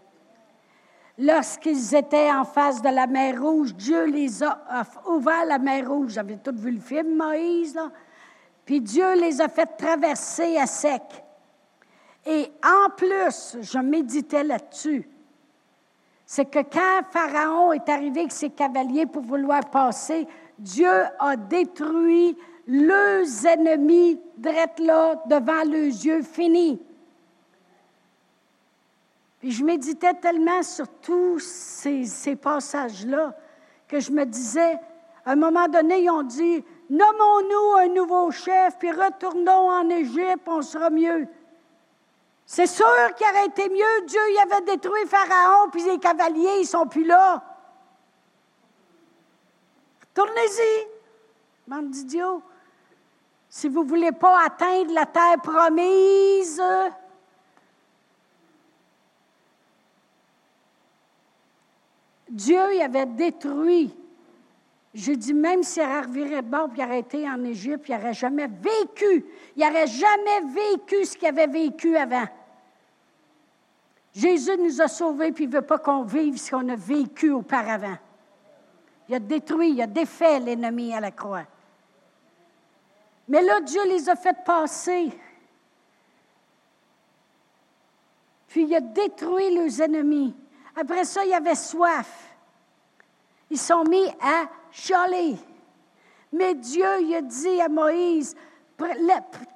lorsqu'ils 1.18 1.94
étaient 1.94 2.30
en 2.30 2.44
face 2.44 2.82
de 2.82 2.88
la 2.88 3.06
mer 3.06 3.40
Rouge, 3.40 3.74
Dieu 3.74 4.04
les 4.06 4.42
a, 4.42 4.84
ouvert 5.08 5.44
la 5.46 5.58
mer 5.58 5.88
Rouge. 5.88 6.12
J'avais 6.12 6.36
tout 6.36 6.54
vu 6.54 6.72
le 6.72 6.80
film, 6.80 7.16
Moïse, 7.16 7.74
là. 7.74 7.90
Puis 8.64 8.80
Dieu 8.80 9.14
les 9.20 9.40
a 9.40 9.48
fait 9.48 9.66
traverser 9.76 10.56
à 10.56 10.66
sec. 10.66 11.02
Et 12.26 12.50
en 12.64 12.90
plus, 12.90 13.56
je 13.60 13.78
méditais 13.78 14.44
là-dessus. 14.44 15.08
C'est 16.26 16.46
que 16.46 16.60
quand 16.60 17.02
Pharaon 17.10 17.72
est 17.72 17.88
arrivé 17.88 18.20
avec 18.20 18.32
ses 18.32 18.50
cavaliers 18.50 19.06
pour 19.06 19.22
vouloir 19.22 19.68
passer, 19.70 20.26
Dieu 20.58 21.04
a 21.18 21.36
détruit 21.36 22.36
leurs 22.66 23.46
ennemis, 23.46 24.18
drette 24.38 24.78
là, 24.78 25.22
devant 25.28 25.64
leurs 25.64 25.84
yeux, 25.84 26.22
finis 26.22 26.80
je 29.50 29.64
méditais 29.64 30.14
tellement 30.14 30.62
sur 30.62 30.88
tous 30.88 31.40
ces, 31.40 32.36
passages-là 32.36 33.36
que 33.88 34.00
je 34.00 34.10
me 34.10 34.24
disais, 34.24 34.78
à 35.24 35.32
un 35.32 35.36
moment 35.36 35.68
donné, 35.68 36.04
ils 36.04 36.10
ont 36.10 36.22
dit, 36.22 36.64
nommons-nous 36.88 37.74
un 37.78 37.88
nouveau 37.88 38.30
chef, 38.30 38.78
puis 38.78 38.90
retournons 38.90 39.70
en 39.70 39.88
Égypte, 39.90 40.46
on 40.46 40.62
sera 40.62 40.90
mieux. 40.90 41.26
C'est 42.46 42.66
sûr 42.66 42.86
qu'il 43.16 43.26
aurait 43.26 43.46
été 43.46 43.68
mieux. 43.68 44.06
Dieu 44.06 44.20
y 44.32 44.38
avait 44.38 44.62
détruit 44.62 45.06
Pharaon, 45.06 45.70
puis 45.70 45.82
les 45.82 45.98
cavaliers, 45.98 46.60
ils 46.60 46.66
sont 46.66 46.86
plus 46.86 47.04
là. 47.04 47.42
Retournez-y, 50.16 50.86
bande 51.66 51.90
d'idiots. 51.90 52.42
Si 53.48 53.68
vous 53.68 53.82
ne 53.82 53.88
voulez 53.88 54.12
pas 54.12 54.44
atteindre 54.44 54.92
la 54.92 55.06
terre 55.06 55.40
promise, 55.42 56.62
Dieu 62.28 62.74
y 62.74 62.82
avait 62.82 63.06
détruit. 63.06 63.96
Je 64.94 65.12
dis, 65.12 65.34
même 65.34 65.64
s'il 65.64 65.82
aurait 65.82 66.02
reviré 66.02 66.40
de 66.40 66.46
bord 66.46 66.68
aurait 66.78 67.00
été 67.00 67.28
en 67.28 67.42
Égypte, 67.44 67.86
il 67.88 67.96
n'aurait 67.96 68.14
jamais 68.14 68.46
vécu. 68.46 69.26
Il 69.56 69.66
n'aurait 69.66 69.88
jamais 69.88 70.40
vécu 70.46 71.04
ce 71.04 71.16
qu'il 71.16 71.26
avait 71.26 71.48
vécu 71.48 71.96
avant. 71.96 72.26
Jésus 74.14 74.56
nous 74.56 74.80
a 74.80 74.86
sauvés 74.86 75.32
puis 75.32 75.44
il 75.44 75.50
ne 75.50 75.54
veut 75.56 75.62
pas 75.62 75.78
qu'on 75.78 76.04
vive 76.04 76.38
ce 76.38 76.52
qu'on 76.52 76.68
a 76.68 76.76
vécu 76.76 77.30
auparavant. 77.30 77.96
Il 79.08 79.16
a 79.16 79.18
détruit, 79.18 79.72
il 79.72 79.82
a 79.82 79.88
défait 79.88 80.38
l'ennemi 80.38 80.94
à 80.94 81.00
la 81.00 81.10
croix. 81.10 81.44
Mais 83.26 83.42
là, 83.42 83.60
Dieu 83.60 83.84
les 83.88 84.08
a 84.08 84.14
fait 84.14 84.36
passer. 84.44 85.10
Puis 88.46 88.62
il 88.62 88.74
a 88.76 88.80
détruit 88.80 89.52
leurs 89.56 89.80
ennemis. 89.80 90.36
Après 90.76 91.04
ça, 91.04 91.24
il 91.24 91.30
y 91.30 91.34
avait 91.34 91.56
soif. 91.56 92.36
Ils 93.50 93.58
sont 93.58 93.82
mis 93.82 94.06
à 94.20 94.48
chialer. 94.74 95.36
Mais 96.32 96.54
Dieu, 96.54 97.00
il 97.00 97.14
a 97.14 97.22
dit 97.22 97.60
à 97.60 97.68
Moïse, 97.68 98.34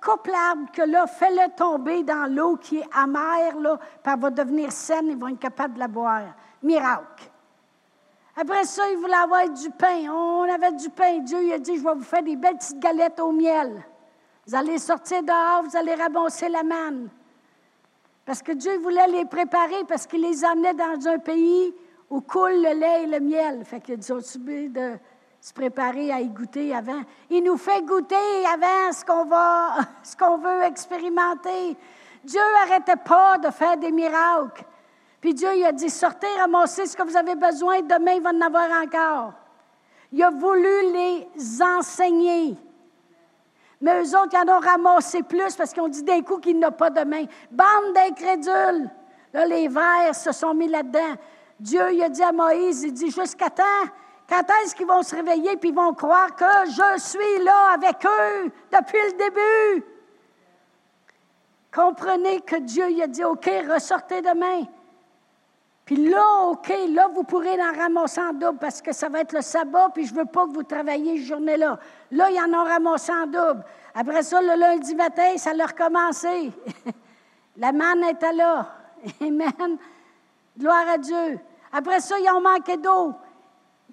coupe 0.00 0.26
l'arbre 0.28 0.70
que 0.72 0.82
là, 0.82 1.06
fais-le 1.06 1.54
tomber 1.56 2.04
dans 2.04 2.32
l'eau 2.32 2.56
qui 2.56 2.78
est 2.78 2.88
amère, 2.94 3.58
là, 3.58 3.76
puis 3.76 4.12
elle 4.12 4.20
va 4.20 4.30
devenir 4.30 4.70
saine, 4.70 5.08
ils 5.08 5.16
vont 5.16 5.28
être 5.28 5.40
capables 5.40 5.74
de 5.74 5.80
la 5.80 5.88
boire. 5.88 6.34
Miracle. 6.62 7.30
Après 8.36 8.64
ça, 8.64 8.88
ils 8.90 8.96
voulaient 8.96 9.14
avoir 9.14 9.48
du 9.48 9.70
pain. 9.70 10.08
On 10.12 10.42
avait 10.42 10.72
du 10.72 10.88
pain. 10.90 11.18
Dieu 11.18 11.42
il 11.42 11.52
a 11.52 11.58
dit, 11.58 11.76
je 11.76 11.82
vais 11.82 11.94
vous 11.94 12.02
faire 12.02 12.22
des 12.22 12.36
belles 12.36 12.56
petites 12.56 12.78
galettes 12.78 13.18
au 13.18 13.32
miel. 13.32 13.84
Vous 14.46 14.54
allez 14.54 14.78
sortir 14.78 15.22
dehors, 15.24 15.64
vous 15.64 15.76
allez 15.76 15.94
raboncer 15.94 16.48
la 16.48 16.62
manne. 16.62 17.08
Parce 18.24 18.42
que 18.42 18.52
Dieu 18.52 18.78
voulait 18.78 19.08
les 19.08 19.24
préparer 19.24 19.84
parce 19.88 20.06
qu'il 20.06 20.20
les 20.20 20.44
emmenait 20.44 20.74
dans 20.74 21.08
un 21.08 21.18
pays 21.18 21.74
où 22.10 22.20
coule 22.20 22.62
le 22.62 22.78
lait 22.78 23.04
et 23.04 23.06
le 23.06 23.20
miel. 23.20 23.64
Fait 23.64 23.80
qu'ils 23.80 24.12
ont 24.12 24.20
subi 24.20 24.68
de 24.68 24.94
se 25.40 25.52
préparer 25.52 26.10
à 26.12 26.20
y 26.20 26.28
goûter 26.28 26.74
avant. 26.74 27.02
Il 27.30 27.44
nous 27.44 27.56
fait 27.56 27.82
goûter 27.82 28.16
avant 28.52 28.92
ce 28.92 29.04
qu'on 29.04 29.24
va, 29.24 29.76
ce 30.02 30.16
qu'on 30.16 30.38
veut 30.38 30.62
expérimenter. 30.62 31.76
Dieu 32.24 32.40
n'arrêtait 32.54 32.96
pas 32.96 33.38
de 33.38 33.50
faire 33.50 33.76
des 33.76 33.92
miracles. 33.92 34.64
Puis 35.20 35.34
Dieu 35.34 35.48
il 35.54 35.64
a 35.64 35.72
dit, 35.72 35.90
sortez, 35.90 36.26
ramassez 36.38 36.86
ce 36.86 36.96
que 36.96 37.02
vous 37.02 37.16
avez 37.16 37.34
besoin, 37.34 37.80
demain 37.80 38.12
il 38.12 38.22
va 38.22 38.30
en 38.30 38.40
avoir 38.40 38.68
encore. 38.82 39.32
Il 40.12 40.22
a 40.22 40.30
voulu 40.30 40.92
les 40.92 41.62
enseigner. 41.62 42.56
Mais 43.80 44.02
eux 44.02 44.16
autres, 44.16 44.32
ils 44.32 44.50
en 44.50 44.56
ont 44.56 44.60
ramassé 44.60 45.22
plus 45.22 45.54
parce 45.54 45.72
qu'ils 45.72 45.82
ont 45.82 45.88
dit 45.88 46.02
d'un 46.02 46.22
coup 46.22 46.38
qu'il 46.38 46.58
n'a 46.58 46.70
pas 46.70 46.90
de 46.90 47.04
main. 47.04 47.24
Bande 47.50 47.94
d'incrédules. 47.94 48.90
Là, 49.32 49.46
les 49.46 49.68
vers 49.68 50.14
se 50.14 50.32
sont 50.32 50.54
mis 50.54 50.68
là-dedans. 50.68 51.14
Dieu, 51.60 51.92
il 51.92 52.02
a 52.02 52.08
dit 52.08 52.22
à 52.22 52.32
Moïse, 52.32 52.82
il 52.82 52.92
dit, 52.92 53.10
jusqu'à 53.10 53.50
temps, 53.50 53.62
quand 54.28 54.42
est-ce 54.62 54.74
qu'ils 54.74 54.86
vont 54.86 55.02
se 55.02 55.16
réveiller 55.16 55.56
puis 55.56 55.70
ils 55.70 55.74
vont 55.74 55.94
croire 55.94 56.34
que 56.36 56.44
je 56.66 57.00
suis 57.00 57.44
là 57.44 57.72
avec 57.72 58.04
eux 58.04 58.52
depuis 58.70 58.98
le 58.98 59.18
début? 59.18 59.86
Comprenez 61.74 62.40
que 62.40 62.56
Dieu, 62.56 62.90
il 62.90 63.02
a 63.02 63.06
dit, 63.06 63.24
OK, 63.24 63.50
ressortez 63.68 64.22
demain. 64.22 64.64
Puis 65.84 65.96
là, 65.96 66.42
OK, 66.50 66.70
là, 66.90 67.08
vous 67.08 67.24
pourrez 67.24 67.58
en 67.62 67.72
ramasser 67.72 68.20
en 68.20 68.34
double 68.34 68.58
parce 68.58 68.82
que 68.82 68.92
ça 68.92 69.08
va 69.08 69.20
être 69.20 69.32
le 69.32 69.40
sabbat, 69.40 69.88
puis 69.94 70.04
je 70.04 70.12
ne 70.12 70.18
veux 70.18 70.26
pas 70.26 70.44
que 70.44 70.52
vous 70.52 70.62
travailliez 70.62 71.16
cette 71.16 71.28
journée-là. 71.28 71.78
Là, 72.10 72.30
ils 72.30 72.38
en 72.38 72.60
ont 72.60 72.64
ramassé 72.64 73.10
en 73.10 73.26
double. 73.26 73.64
Après 73.94 74.22
ça, 74.22 74.42
le 74.42 74.54
lundi 74.60 74.94
matin, 74.94 75.36
ça 75.38 75.52
a 75.58 75.66
recommencé. 75.66 76.52
La 77.56 77.72
manne 77.72 78.04
était 78.04 78.34
là. 78.34 78.68
Amen. 79.22 79.78
Gloire 80.58 80.88
à 80.88 80.98
Dieu. 80.98 81.40
Après 81.72 82.00
ça, 82.00 82.18
ils 82.18 82.30
ont 82.30 82.40
manqué 82.40 82.76
d'eau. 82.76 83.14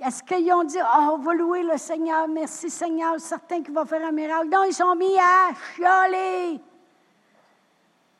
Est-ce 0.04 0.24
qu'ils 0.24 0.52
ont 0.52 0.64
dit, 0.64 0.78
oh, 0.82 1.10
on 1.14 1.18
va 1.20 1.34
louer 1.34 1.64
le 1.64 1.78
Seigneur, 1.78 2.28
merci 2.28 2.70
Seigneur, 2.70 3.20
certain 3.20 3.62
qu'il 3.62 3.74
va 3.74 3.86
faire 3.86 4.06
un 4.06 4.12
miracle? 4.12 4.50
Non, 4.50 4.64
ils 4.64 4.74
sont 4.74 4.96
mis 4.96 5.18
à 5.18 5.54
chialer. 5.76 6.60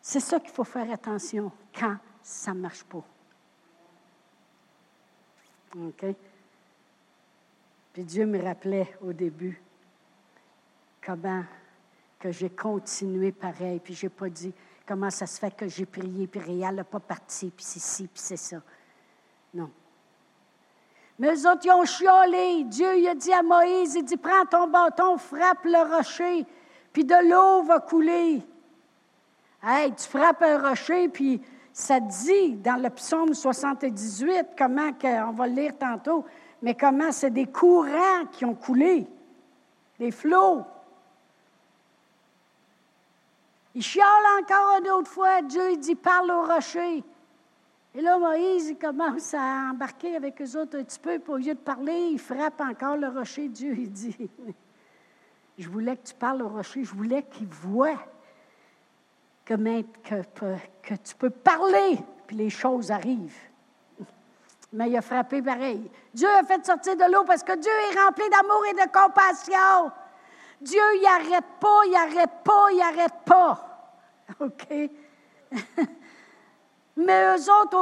C'est 0.02 0.22
ça 0.22 0.40
qu'il 0.40 0.52
faut 0.52 0.64
faire 0.64 0.90
attention 0.92 1.52
quand 1.78 1.98
ça 2.22 2.54
ne 2.54 2.60
marche 2.60 2.84
pas. 2.86 3.04
OK? 5.78 6.06
Puis 7.92 8.04
Dieu 8.04 8.26
me 8.26 8.42
rappelait 8.42 8.98
au 9.02 9.12
début 9.12 9.62
comment 11.04 11.44
que 12.20 12.32
j'ai 12.32 12.50
continué 12.50 13.32
pareil, 13.32 13.80
puis 13.80 13.94
je 13.94 14.06
n'ai 14.06 14.10
pas 14.10 14.30
dit 14.30 14.54
comment 14.86 15.10
ça 15.10 15.28
se 15.28 15.40
fait 15.40 15.56
que 15.56 15.68
j'ai 15.68 15.86
prié, 15.86 16.28
puis 16.28 16.40
Réal 16.40 16.76
n'a 16.76 16.84
pas 16.84 17.00
parti, 17.00 17.52
puis 17.52 17.66
c'est 17.66 17.80
ci, 17.80 18.08
puis 18.08 18.22
c'est 18.22 18.38
ça. 18.38 18.62
Non. 19.56 19.70
Mais 21.18 21.34
eux 21.34 21.50
autres, 21.50 21.62
ils 21.64 21.72
ont 21.72 21.86
chiolé. 21.86 22.66
Dieu 22.66 22.98
il 22.98 23.08
a 23.08 23.16
dit 23.16 23.32
à 23.32 23.42
Moïse, 23.42 23.96
il 23.96 24.04
dit, 24.04 24.18
prends 24.18 24.46
ton 24.46 24.68
bâton, 24.68 25.18
frappe 25.18 25.64
le 25.64 25.96
rocher, 25.96 26.46
puis 26.92 27.06
de 27.06 27.30
l'eau 27.30 27.64
va 27.64 27.80
couler. 27.80 28.42
Hey, 29.64 29.94
tu 29.96 30.08
frappes 30.08 30.44
un 30.44 30.70
rocher, 30.70 31.08
puis 31.08 31.42
ça 31.72 32.00
dit 32.00 32.56
dans 32.56 32.82
le 32.82 32.90
psaume 32.90 33.34
78, 33.34 34.50
comment, 34.58 34.92
on 35.28 35.32
va 35.32 35.48
le 35.48 35.54
lire 35.54 35.78
tantôt, 35.78 36.26
mais 36.62 36.76
comment 36.76 37.12
c'est 37.12 37.32
des 37.32 37.48
courants 37.48 38.26
qui 38.32 38.44
ont 38.44 38.54
coulé, 38.54 39.08
des 39.98 40.12
flots. 40.12 40.64
Il 43.74 43.82
chiale 43.82 44.06
encore 44.42 44.80
une 44.80 44.90
autre 44.92 45.10
fois. 45.10 45.42
Dieu 45.42 45.72
il 45.72 45.80
dit 45.80 45.96
Parle 45.96 46.32
au 46.32 46.44
rocher. 46.44 47.04
Et 47.98 48.02
là, 48.02 48.20
Moïse 48.20 48.68
il 48.68 48.78
commence 48.78 49.34
à 49.34 49.70
embarquer 49.72 50.18
avec 50.18 50.42
eux 50.42 50.60
autres 50.60 50.78
un 50.78 50.84
petit 50.84 51.00
peu. 51.00 51.18
Puis 51.18 51.32
au 51.32 51.38
lieu 51.38 51.54
de 51.54 51.60
parler, 51.60 52.10
il 52.12 52.20
frappe 52.20 52.60
encore 52.60 52.98
le 52.98 53.08
rocher. 53.08 53.48
Dieu 53.48 53.74
il 53.78 53.90
dit 53.90 54.30
Je 55.58 55.70
voulais 55.70 55.96
que 55.96 56.08
tu 56.08 56.14
parles 56.14 56.42
au 56.42 56.50
rocher. 56.50 56.84
Je 56.84 56.94
voulais 56.94 57.24
qu'il 57.24 57.48
voie 57.48 57.98
que, 59.46 60.96
tu 60.96 61.16
peux 61.18 61.30
parler, 61.30 62.00
puis 62.28 62.36
les 62.36 62.50
choses 62.50 62.92
arrivent. 62.92 63.38
Mais 64.74 64.90
il 64.90 64.98
a 64.98 65.02
frappé 65.02 65.42
pareil. 65.42 65.90
Dieu 66.14 66.28
a 66.28 66.44
fait 66.44 66.66
sortir 66.66 66.98
de 66.98 67.12
l'eau 67.12 67.24
parce 67.24 67.44
que 67.44 67.56
Dieu 67.56 67.72
est 67.72 68.00
rempli 68.00 68.24
d'amour 68.30 68.64
et 68.70 68.74
de 68.74 68.92
compassion. 68.92 69.92
Dieu, 70.60 70.82
il 70.96 71.02
n'arrête 71.02 71.46
pas, 71.62 71.82
il 71.86 71.92
n'arrête 71.92 72.44
pas, 72.44 72.72
il 72.72 72.78
n'arrête 72.78 73.24
pas. 73.26 73.94
OK? 74.42 74.68
Mais 76.98 77.36
eux 77.36 77.52
autres, 77.52 77.78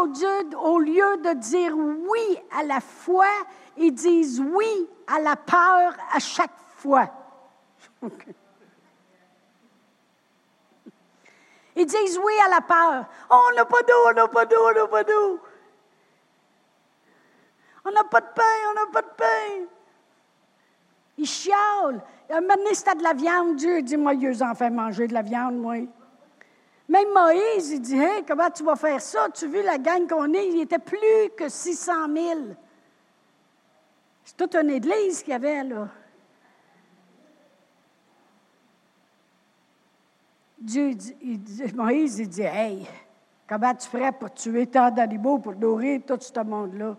au, 0.57 0.79
lieu 0.79 1.17
de 1.17 1.33
dire 1.33 1.77
oui 1.77 2.39
à 2.57 2.63
la 2.63 2.79
foi, 2.79 3.27
ils 3.77 3.93
disent 3.93 4.39
oui 4.39 4.89
à 5.07 5.19
la 5.19 5.35
peur 5.35 5.93
à 6.11 6.19
chaque 6.19 6.57
fois. 6.77 7.09
Ils 11.75 11.87
disent 11.87 12.19
oui 12.19 12.33
à 12.45 12.49
la 12.49 12.61
peur. 12.61 13.05
Oh, 13.31 13.47
on 13.49 13.55
n'a 13.55 13.65
pas 13.65 13.81
d'eau, 13.81 13.93
on 14.07 14.13
n'a 14.13 14.27
pas 14.27 14.45
d'eau, 14.45 14.57
on 14.63 14.73
n'a 14.73 14.87
pas 14.87 15.03
d'eau. 15.03 15.39
On 17.85 17.91
n'a 17.91 18.03
pas 18.03 18.21
de 18.21 18.27
pain, 18.27 18.43
on 18.69 18.73
n'a 18.75 18.91
pas 18.91 19.01
de 19.01 19.15
pain. 19.17 19.65
Ils 21.17 21.25
chialent. 21.25 22.01
Un 22.29 22.41
moment 22.41 22.55
donné, 22.55 22.73
c'était 22.73 22.95
de 22.95 23.03
la 23.03 23.13
viande. 23.13 23.55
Dieu 23.55 23.81
dit, 23.81 23.97
moi, 23.97 24.13
ils 24.13 24.43
ont 24.43 24.55
fait 24.55 24.69
manger 24.69 25.07
de 25.07 25.13
la 25.13 25.21
viande, 25.21 25.57
moi. 25.57 25.75
Même 26.89 27.13
Moïse, 27.13 27.71
il 27.71 27.81
dit, 27.81 27.97
hey, 27.97 28.23
comment 28.25 28.49
tu 28.49 28.63
vas 28.63 28.75
faire 28.75 29.01
ça? 29.01 29.29
Tu 29.29 29.47
vu 29.47 29.63
la 29.63 29.77
gang 29.77 30.07
qu'on 30.07 30.33
est? 30.33 30.49
Il 30.49 30.61
était 30.61 30.79
plus 30.79 31.29
que 31.37 31.47
600 31.47 32.13
000. 32.13 32.39
C'est 34.25 34.37
toute 34.37 34.55
une 34.55 34.69
église 34.69 35.21
qu'il 35.21 35.31
y 35.31 35.35
avait, 35.35 35.63
là. 35.63 35.87
Dieu, 40.57 40.95
il 41.21 41.41
dit, 41.41 41.73
Moïse, 41.73 42.19
il 42.19 42.29
dit, 42.29 42.43
comment 43.47 43.73
tu 43.75 43.87
ferais 43.87 44.11
pour 44.11 44.33
tuer 44.33 44.67
tant 44.67 44.91
d'animaux 44.91 45.39
pour 45.39 45.55
nourrir 45.55 46.01
tout 46.05 46.17
ce 46.19 46.39
monde-là? 46.39 46.95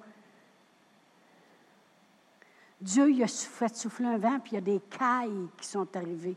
Dieu, 2.81 3.11
il 3.11 3.23
a 3.23 3.27
fait 3.27 3.75
souffler 3.75 4.07
un 4.07 4.19
vent, 4.19 4.39
puis 4.41 4.53
il 4.53 4.55
y 4.57 4.59
a 4.59 4.61
des 4.61 4.81
cailles 4.81 5.49
qui 5.59 5.67
sont 5.67 5.89
arrivées. 5.97 6.37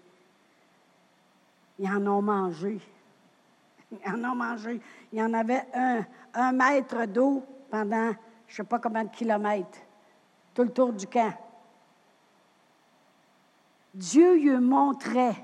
Ils 1.80 1.90
en 1.90 2.08
ont 2.08 2.22
mangé. 2.22 2.80
Ils 3.92 4.12
en 4.12 4.32
ont 4.32 4.36
mangé. 4.36 4.82
Il 5.12 5.20
y 5.20 5.24
en 5.24 5.34
avait 5.34 5.66
un, 5.74 6.06
un 6.34 6.52
mètre 6.52 7.06
d'eau 7.06 7.44
pendant 7.70 8.12
je 8.48 8.54
ne 8.54 8.56
sais 8.56 8.64
pas 8.64 8.80
combien 8.80 9.04
de 9.04 9.10
kilomètres, 9.10 9.80
tout 10.54 10.64
le 10.64 10.72
tour 10.72 10.94
du 10.94 11.06
camp. 11.06 11.34
Dieu 13.94 14.36
lui 14.36 14.58
montrait 14.58 15.36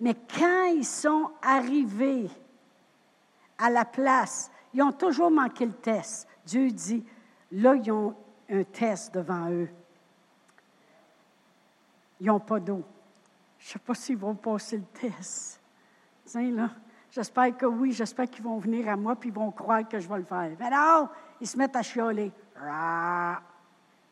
mais 0.00 0.14
quand 0.14 0.66
ils 0.66 0.84
sont 0.84 1.30
arrivés 1.40 2.28
à 3.58 3.70
la 3.70 3.84
place, 3.84 4.50
ils 4.74 4.82
ont 4.82 4.92
toujours 4.92 5.30
manqué 5.30 5.64
le 5.64 5.72
test. 5.72 6.28
Dieu 6.44 6.70
dit, 6.70 7.04
là, 7.52 7.74
ils 7.74 7.90
ont 7.90 8.14
un 8.50 8.64
test 8.64 9.14
devant 9.14 9.50
eux. 9.50 9.70
Ils 12.20 12.26
n'ont 12.26 12.40
pas 12.40 12.60
d'eau. 12.60 12.84
Je 13.58 13.68
ne 13.68 13.72
sais 13.72 13.78
pas 13.78 13.94
s'ils 13.94 14.18
vont 14.18 14.34
passer 14.34 14.76
le 14.76 14.84
test. 14.84 15.60
là, 16.34 16.70
j'espère 17.16 17.56
que 17.56 17.64
oui, 17.64 17.92
j'espère 17.92 18.28
qu'ils 18.28 18.44
vont 18.44 18.58
venir 18.58 18.90
à 18.90 18.96
moi 18.96 19.16
puis 19.16 19.30
ils 19.30 19.34
vont 19.34 19.50
croire 19.50 19.88
que 19.88 19.98
je 19.98 20.06
vais 20.06 20.18
le 20.18 20.24
faire. 20.24 20.50
Mais 20.60 20.68
non, 20.68 21.08
ils 21.40 21.46
se 21.46 21.56
mettent 21.56 21.74
à 21.74 21.82
chialer. 21.82 22.30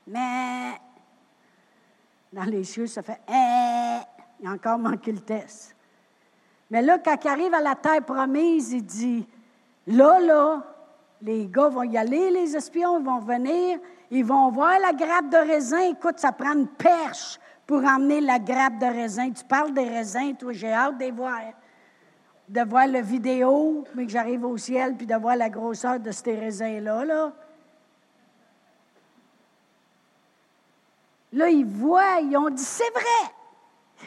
Mais 0.07 0.81
dans 2.33 2.45
les 2.45 2.65
cieux, 2.65 2.87
ça 2.87 3.03
fait 3.03 3.21
eh, 3.29 4.01
il 4.41 4.49
a 4.49 4.53
encore 4.53 4.79
manqué 4.79 5.13
le 5.13 5.21
test. 5.21 5.77
Mais 6.71 6.81
là, 6.81 6.99
quand 6.99 7.17
il 7.23 7.29
arrive 7.29 7.53
à 7.53 7.61
la 7.61 7.75
terre 7.75 8.03
promise, 8.03 8.73
il 8.73 8.85
dit 8.85 9.29
Là, 9.87 10.19
là, 10.19 10.63
les 11.21 11.47
gars 11.47 11.69
vont 11.69 11.83
y 11.83 11.99
aller, 11.99 12.31
les 12.31 12.57
espions 12.57 13.03
vont 13.03 13.19
venir, 13.19 13.81
ils 14.11 14.25
vont 14.25 14.51
voir 14.51 14.79
la 14.81 14.95
grappe 14.95 15.29
de 15.29 15.37
raisin. 15.37 15.91
Écoute, 15.91 16.19
ça 16.19 16.33
prend 16.33 16.55
une 16.55 16.69
perche 16.69 17.39
pour 17.67 17.85
emmener 17.85 18.23
la 18.23 18.39
grappe 18.39 18.79
de 18.79 18.87
raisin. 18.87 19.31
Tu 19.31 19.45
parles 19.45 19.75
des 19.75 19.89
raisins, 19.89 20.35
toi, 20.39 20.53
j'ai 20.53 20.73
hâte 20.73 20.97
de 20.97 21.13
voir. 21.13 21.43
De 22.49 22.61
voir 22.63 22.87
la 22.87 23.01
vidéo, 23.01 23.85
mais 23.95 24.05
que 24.07 24.13
j'arrive 24.13 24.45
au 24.45 24.57
ciel, 24.57 24.95
puis 24.97 25.07
de 25.07 25.15
voir 25.15 25.37
la 25.37 25.49
grosseur 25.49 25.99
de 25.99 26.11
ces 26.11 26.39
raisins-là. 26.39 27.05
Là. 27.05 27.33
là, 31.35 31.49
ils 31.49 31.67
voient, 31.67 32.21
ils 32.21 32.37
ont 32.37 32.51
dit 32.51 32.63
C'est 32.63 32.91
vrai. 32.91 33.35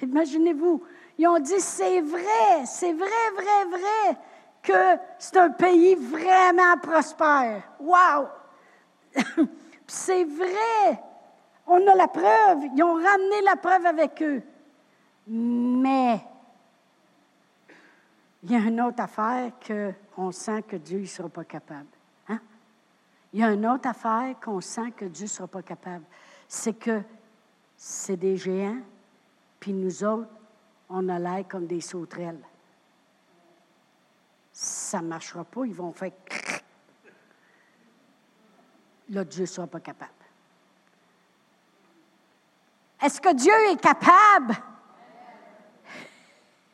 Imaginez-vous, 0.02 0.84
ils 1.18 1.28
ont 1.28 1.40
dit 1.40 1.60
c'est 1.60 2.02
vrai, 2.02 2.66
c'est 2.66 2.94
vrai, 2.94 3.08
vrai, 3.36 3.66
vrai 3.70 4.18
que 4.62 5.02
c'est 5.18 5.38
un 5.38 5.50
pays 5.50 5.96
vraiment 5.96 6.78
prospère. 6.82 7.64
Wow! 7.80 8.28
c'est 9.88 10.24
vrai. 10.26 11.02
On 11.66 11.86
a 11.88 11.96
la 11.96 12.08
preuve. 12.08 12.66
Ils 12.76 12.84
ont 12.84 12.94
ramené 12.94 13.42
la 13.44 13.56
preuve 13.56 13.86
avec 13.86 14.22
eux. 14.22 14.42
Mais 15.28 16.20
il 18.48 18.54
y 18.54 18.56
a 18.56 18.60
une 18.60 18.80
autre 18.80 19.02
affaire 19.02 19.52
qu'on 20.16 20.32
sent 20.32 20.64
que 20.64 20.78
Dieu 20.78 21.00
ne 21.00 21.06
sera 21.06 21.28
pas 21.28 21.44
capable. 21.44 21.90
Hein? 22.30 22.40
Il 23.34 23.42
y 23.42 23.44
a 23.44 23.52
une 23.52 23.68
autre 23.68 23.90
affaire 23.90 24.40
qu'on 24.40 24.62
sent 24.62 24.92
que 24.92 25.04
Dieu 25.04 25.26
ne 25.26 25.30
sera 25.30 25.48
pas 25.50 25.62
capable. 25.62 26.06
C'est 26.48 26.80
que 26.80 27.02
c'est 27.76 28.16
des 28.16 28.38
géants, 28.38 28.80
puis 29.60 29.74
nous 29.74 30.02
autres, 30.02 30.30
on 30.90 31.10
a 31.10 31.20
l'air 31.20 31.46
comme 31.46 31.68
des 31.68 31.82
sauterelles. 31.82 32.40
Ça 34.54 35.02
ne 35.02 35.08
marchera 35.10 35.44
pas, 35.44 35.66
ils 35.66 35.76
vont 35.76 35.92
faire. 35.92 36.14
là, 39.10 39.26
Dieu 39.26 39.42
ne 39.42 39.46
sera 39.46 39.68
pas 39.68 39.82
capable. 39.82 40.12
Est-ce 43.02 43.20
que 43.20 43.34
Dieu 43.36 43.54
est 43.72 43.82
capable? 43.82 44.56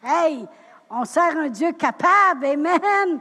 Hey, 0.03 0.47
on 0.93 1.05
sert 1.05 1.37
un 1.37 1.49
Dieu 1.49 1.71
capable, 1.73 2.45
Amen. 2.45 3.19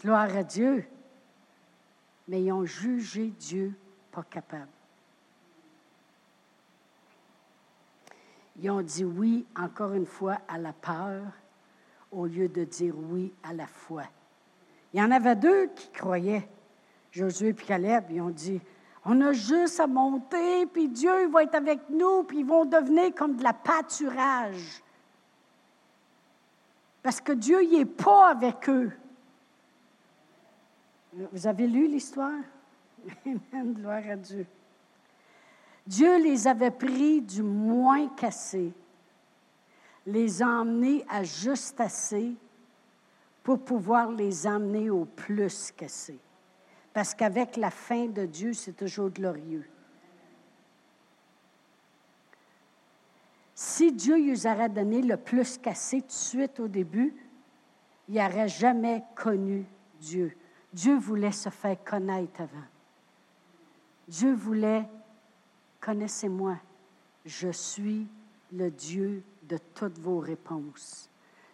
Gloire 0.00 0.36
à 0.36 0.42
Dieu. 0.42 0.86
Mais 2.28 2.42
ils 2.42 2.52
ont 2.52 2.64
jugé 2.64 3.28
Dieu 3.28 3.74
pas 4.12 4.22
capable. 4.22 4.68
Ils 8.60 8.70
ont 8.70 8.82
dit 8.82 9.04
oui, 9.04 9.46
encore 9.56 9.94
une 9.94 10.06
fois, 10.06 10.38
à 10.46 10.58
la 10.58 10.72
peur, 10.72 11.22
au 12.12 12.26
lieu 12.26 12.48
de 12.48 12.64
dire 12.64 12.94
oui 12.96 13.32
à 13.42 13.52
la 13.52 13.66
foi. 13.66 14.04
Il 14.92 15.00
y 15.00 15.02
en 15.02 15.10
avait 15.10 15.34
deux 15.34 15.66
qui 15.74 15.90
croyaient, 15.90 16.48
Josué 17.10 17.48
et 17.48 17.54
Caleb, 17.54 18.04
ils 18.10 18.20
ont 18.20 18.30
dit, 18.30 18.60
on 19.04 19.20
a 19.20 19.32
juste 19.32 19.80
à 19.80 19.86
monter, 19.86 20.66
puis 20.66 20.88
Dieu 20.88 21.28
va 21.28 21.42
être 21.42 21.54
avec 21.54 21.90
nous, 21.90 22.22
puis 22.24 22.38
ils 22.38 22.46
vont 22.46 22.64
devenir 22.64 23.14
comme 23.14 23.36
de 23.36 23.42
la 23.42 23.52
pâturage. 23.52 24.82
Parce 27.02 27.20
que 27.20 27.32
Dieu 27.32 27.60
n'est 27.70 27.84
pas 27.84 28.30
avec 28.30 28.68
eux. 28.68 28.90
Vous 31.32 31.46
avez 31.46 31.66
lu 31.66 31.86
l'histoire? 31.86 32.40
Amen, 33.26 33.74
gloire 33.74 34.02
à 34.10 34.16
Dieu. 34.16 34.46
Dieu 35.86 36.16
les 36.16 36.48
avait 36.48 36.70
pris 36.70 37.20
du 37.20 37.42
moins 37.42 38.08
cassé, 38.08 38.72
les 40.06 40.42
emmenés 40.42 41.04
à 41.10 41.22
juste 41.22 41.78
assez 41.78 42.32
pour 43.42 43.58
pouvoir 43.58 44.10
les 44.10 44.46
emmener 44.46 44.88
au 44.88 45.04
plus 45.04 45.70
cassé. 45.72 46.18
Parce 46.94 47.12
qu'avec 47.12 47.56
la 47.56 47.70
fin 47.70 48.06
de 48.06 48.24
Dieu, 48.24 48.52
c'est 48.54 48.72
toujours 48.72 49.10
glorieux. 49.10 49.68
Si 53.54 53.92
Dieu 53.92 54.16
lui 54.16 54.46
aurait 54.46 54.68
donné 54.68 55.02
le 55.02 55.16
plus 55.16 55.58
cassé 55.58 56.00
tout 56.00 56.06
de 56.06 56.12
suite 56.12 56.60
au 56.60 56.68
début, 56.68 57.14
il 58.08 58.14
n'aurait 58.14 58.48
jamais 58.48 59.02
connu 59.16 59.66
Dieu. 60.00 60.36
Dieu 60.72 60.96
voulait 60.96 61.32
se 61.32 61.48
faire 61.48 61.82
connaître 61.84 62.40
avant. 62.40 62.66
Dieu 64.08 64.32
voulait 64.32 64.88
Connaissez-moi, 65.80 66.56
je 67.26 67.50
suis 67.50 68.06
le 68.52 68.70
Dieu 68.70 69.22
de 69.42 69.58
toutes 69.74 69.98
vos 69.98 70.18
réponses. 70.18 71.10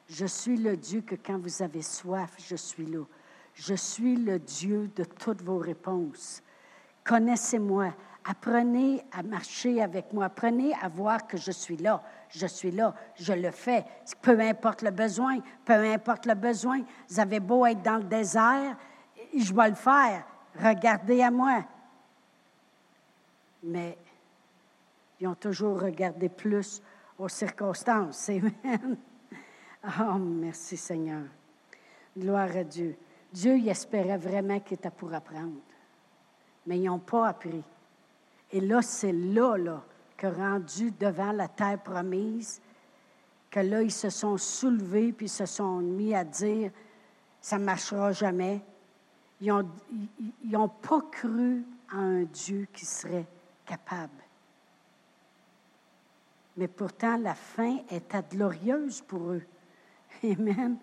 Je 0.08 0.26
suis 0.26 0.56
le 0.56 0.76
Dieu 0.76 1.00
que 1.00 1.16
quand 1.16 1.38
vous 1.38 1.62
avez 1.62 1.82
soif, 1.82 2.32
je 2.38 2.54
suis 2.54 2.86
là. 2.86 3.04
Je 3.60 3.74
suis 3.74 4.16
le 4.16 4.38
Dieu 4.38 4.90
de 4.96 5.04
toutes 5.04 5.42
vos 5.42 5.58
réponses. 5.58 6.42
Connaissez-moi. 7.04 7.92
Apprenez 8.24 9.04
à 9.12 9.22
marcher 9.22 9.82
avec 9.82 10.14
moi. 10.14 10.26
Apprenez 10.26 10.72
à 10.80 10.88
voir 10.88 11.26
que 11.26 11.36
je 11.36 11.50
suis 11.50 11.76
là. 11.76 12.02
Je 12.30 12.46
suis 12.46 12.70
là. 12.70 12.94
Je 13.16 13.34
le 13.34 13.50
fais. 13.50 13.84
Peu 14.22 14.40
importe 14.40 14.80
le 14.80 14.90
besoin. 14.90 15.40
Peu 15.66 15.74
importe 15.74 16.24
le 16.24 16.34
besoin. 16.34 16.80
Vous 17.10 17.20
avez 17.20 17.38
beau 17.38 17.66
être 17.66 17.82
dans 17.82 17.98
le 17.98 18.04
désert, 18.04 18.78
je 19.36 19.52
vais 19.52 19.68
le 19.68 19.74
faire. 19.74 20.24
Regardez 20.58 21.20
à 21.20 21.30
moi. 21.30 21.62
Mais 23.62 23.98
ils 25.20 25.28
ont 25.28 25.34
toujours 25.34 25.82
regardé 25.82 26.30
plus 26.30 26.80
aux 27.18 27.28
circonstances. 27.28 28.30
Amen. 28.30 28.96
Oh, 29.82 30.18
merci 30.18 30.76
Seigneur. 30.76 31.22
Gloire 32.14 32.54
à 32.54 32.64
Dieu. 32.64 32.98
Dieu 33.32 33.56
il 33.56 33.68
espérait 33.68 34.18
vraiment 34.18 34.60
qu'il 34.60 34.74
était 34.74 34.90
pour 34.90 35.12
apprendre. 35.14 35.60
Mais 36.66 36.78
ils 36.78 36.84
n'ont 36.84 36.98
pas 36.98 37.28
appris. 37.28 37.62
Et 38.52 38.60
là, 38.60 38.82
c'est 38.82 39.12
là, 39.12 39.56
là, 39.56 39.82
que 40.16 40.26
rendu 40.26 40.90
devant 40.92 41.32
la 41.32 41.48
terre 41.48 41.78
promise, 41.78 42.60
que 43.50 43.60
là, 43.60 43.82
ils 43.82 43.92
se 43.92 44.10
sont 44.10 44.36
soulevés 44.36 45.12
puis 45.12 45.28
se 45.28 45.46
sont 45.46 45.78
mis 45.78 46.14
à 46.14 46.24
dire, 46.24 46.70
ça 47.40 47.58
ne 47.58 47.64
marchera 47.64 48.12
jamais. 48.12 48.60
Ils 49.40 49.52
n'ont 50.44 50.68
pas 50.68 51.00
cru 51.10 51.64
à 51.90 51.96
un 51.96 52.22
Dieu 52.24 52.68
qui 52.72 52.84
serait 52.84 53.26
capable. 53.64 54.22
Mais 56.56 56.68
pourtant, 56.68 57.16
la 57.16 57.34
fin 57.34 57.78
était 57.90 58.22
glorieuse 58.30 59.00
pour 59.00 59.30
eux. 59.30 59.42
Amen. 60.24 60.76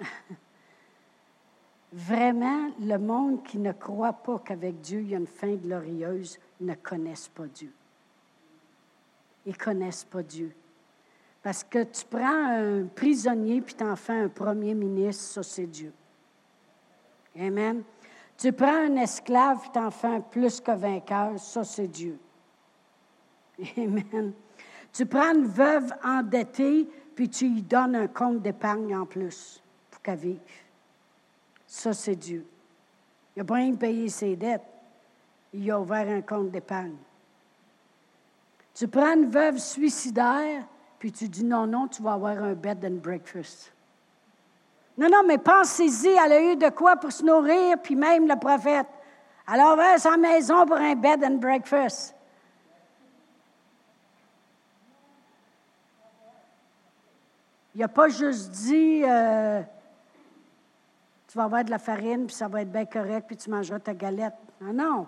Vraiment, 1.96 2.72
le 2.80 2.96
monde 2.98 3.44
qui 3.44 3.56
ne 3.56 3.70
croit 3.70 4.14
pas 4.14 4.40
qu'avec 4.40 4.80
Dieu, 4.80 5.02
il 5.02 5.10
y 5.10 5.14
a 5.14 5.18
une 5.18 5.28
fin 5.28 5.54
glorieuse, 5.54 6.40
ne 6.60 6.74
connaissent 6.74 7.28
pas 7.28 7.46
Dieu. 7.46 7.72
Ils 9.46 9.56
connaissent 9.56 10.02
pas 10.02 10.24
Dieu. 10.24 10.52
Parce 11.40 11.62
que 11.62 11.84
tu 11.84 12.04
prends 12.04 12.48
un 12.48 12.86
prisonnier 12.86 13.60
puis 13.60 13.74
tu 13.74 13.84
en 13.84 13.94
fais 13.94 14.14
un 14.14 14.28
premier 14.28 14.74
ministre, 14.74 15.22
ça 15.22 15.42
c'est 15.44 15.66
Dieu. 15.66 15.92
Amen. 17.38 17.84
Tu 18.36 18.52
prends 18.52 18.86
un 18.86 18.96
esclave 18.96 19.60
puis 19.60 19.70
tu 19.72 19.78
en 19.78 19.92
fais 19.92 20.16
un 20.16 20.20
plus 20.20 20.60
que 20.60 20.72
vainqueur, 20.72 21.38
ça 21.38 21.62
c'est 21.62 21.86
Dieu. 21.86 22.18
Amen. 23.76 24.32
Tu 24.92 25.06
prends 25.06 25.32
une 25.32 25.46
veuve 25.46 25.92
endettée, 26.02 26.88
puis 27.14 27.28
tu 27.28 27.48
lui 27.50 27.62
donnes 27.62 27.94
un 27.94 28.08
compte 28.08 28.42
d'épargne 28.42 28.96
en 28.96 29.06
plus 29.06 29.62
pour 29.92 30.02
qu'elle 30.02 30.18
vive. 30.18 30.40
Ça, 31.74 31.92
c'est 31.92 32.14
Dieu. 32.14 32.46
Il 33.34 33.40
n'a 33.40 33.44
pas 33.44 33.54
rien 33.54 33.74
payé 33.74 34.08
ses 34.08 34.36
dettes. 34.36 34.62
Il 35.52 35.68
a 35.72 35.80
ouvert 35.80 36.08
un 36.08 36.22
compte 36.22 36.52
d'épargne. 36.52 36.94
Tu 38.72 38.86
prends 38.86 39.12
une 39.12 39.28
veuve 39.28 39.58
suicidaire, 39.58 40.64
puis 41.00 41.10
tu 41.10 41.28
dis 41.28 41.42
non, 41.42 41.66
non, 41.66 41.88
tu 41.88 42.00
vas 42.00 42.12
avoir 42.12 42.40
un 42.40 42.54
bed 42.54 42.84
and 42.84 43.02
breakfast. 43.02 43.72
Non, 44.96 45.08
non, 45.10 45.24
mais 45.26 45.36
pensez-y, 45.36 46.10
elle 46.10 46.32
a 46.32 46.52
eu 46.52 46.54
de 46.54 46.68
quoi 46.68 46.94
pour 46.94 47.10
se 47.10 47.24
nourrir, 47.24 47.76
puis 47.82 47.96
même 47.96 48.28
le 48.28 48.38
prophète. 48.38 48.86
Elle 49.52 49.58
a 49.58 49.74
ouvert 49.74 49.98
sa 49.98 50.16
maison 50.16 50.64
pour 50.66 50.76
un 50.76 50.94
bed 50.94 51.24
and 51.24 51.38
breakfast. 51.38 52.14
Il 57.74 57.80
n'a 57.80 57.88
pas 57.88 58.08
juste 58.08 58.52
dit 58.52 59.02
euh, 59.04 59.60
tu 61.34 61.38
vas 61.38 61.46
avoir 61.46 61.64
de 61.64 61.70
la 61.70 61.80
farine, 61.80 62.26
puis 62.26 62.36
ça 62.36 62.46
va 62.46 62.62
être 62.62 62.70
bien 62.70 62.84
correct, 62.84 63.24
puis 63.26 63.36
tu 63.36 63.50
mangeras 63.50 63.80
ta 63.80 63.92
galette. 63.92 64.34
Non, 64.60 64.72
non. 64.72 65.06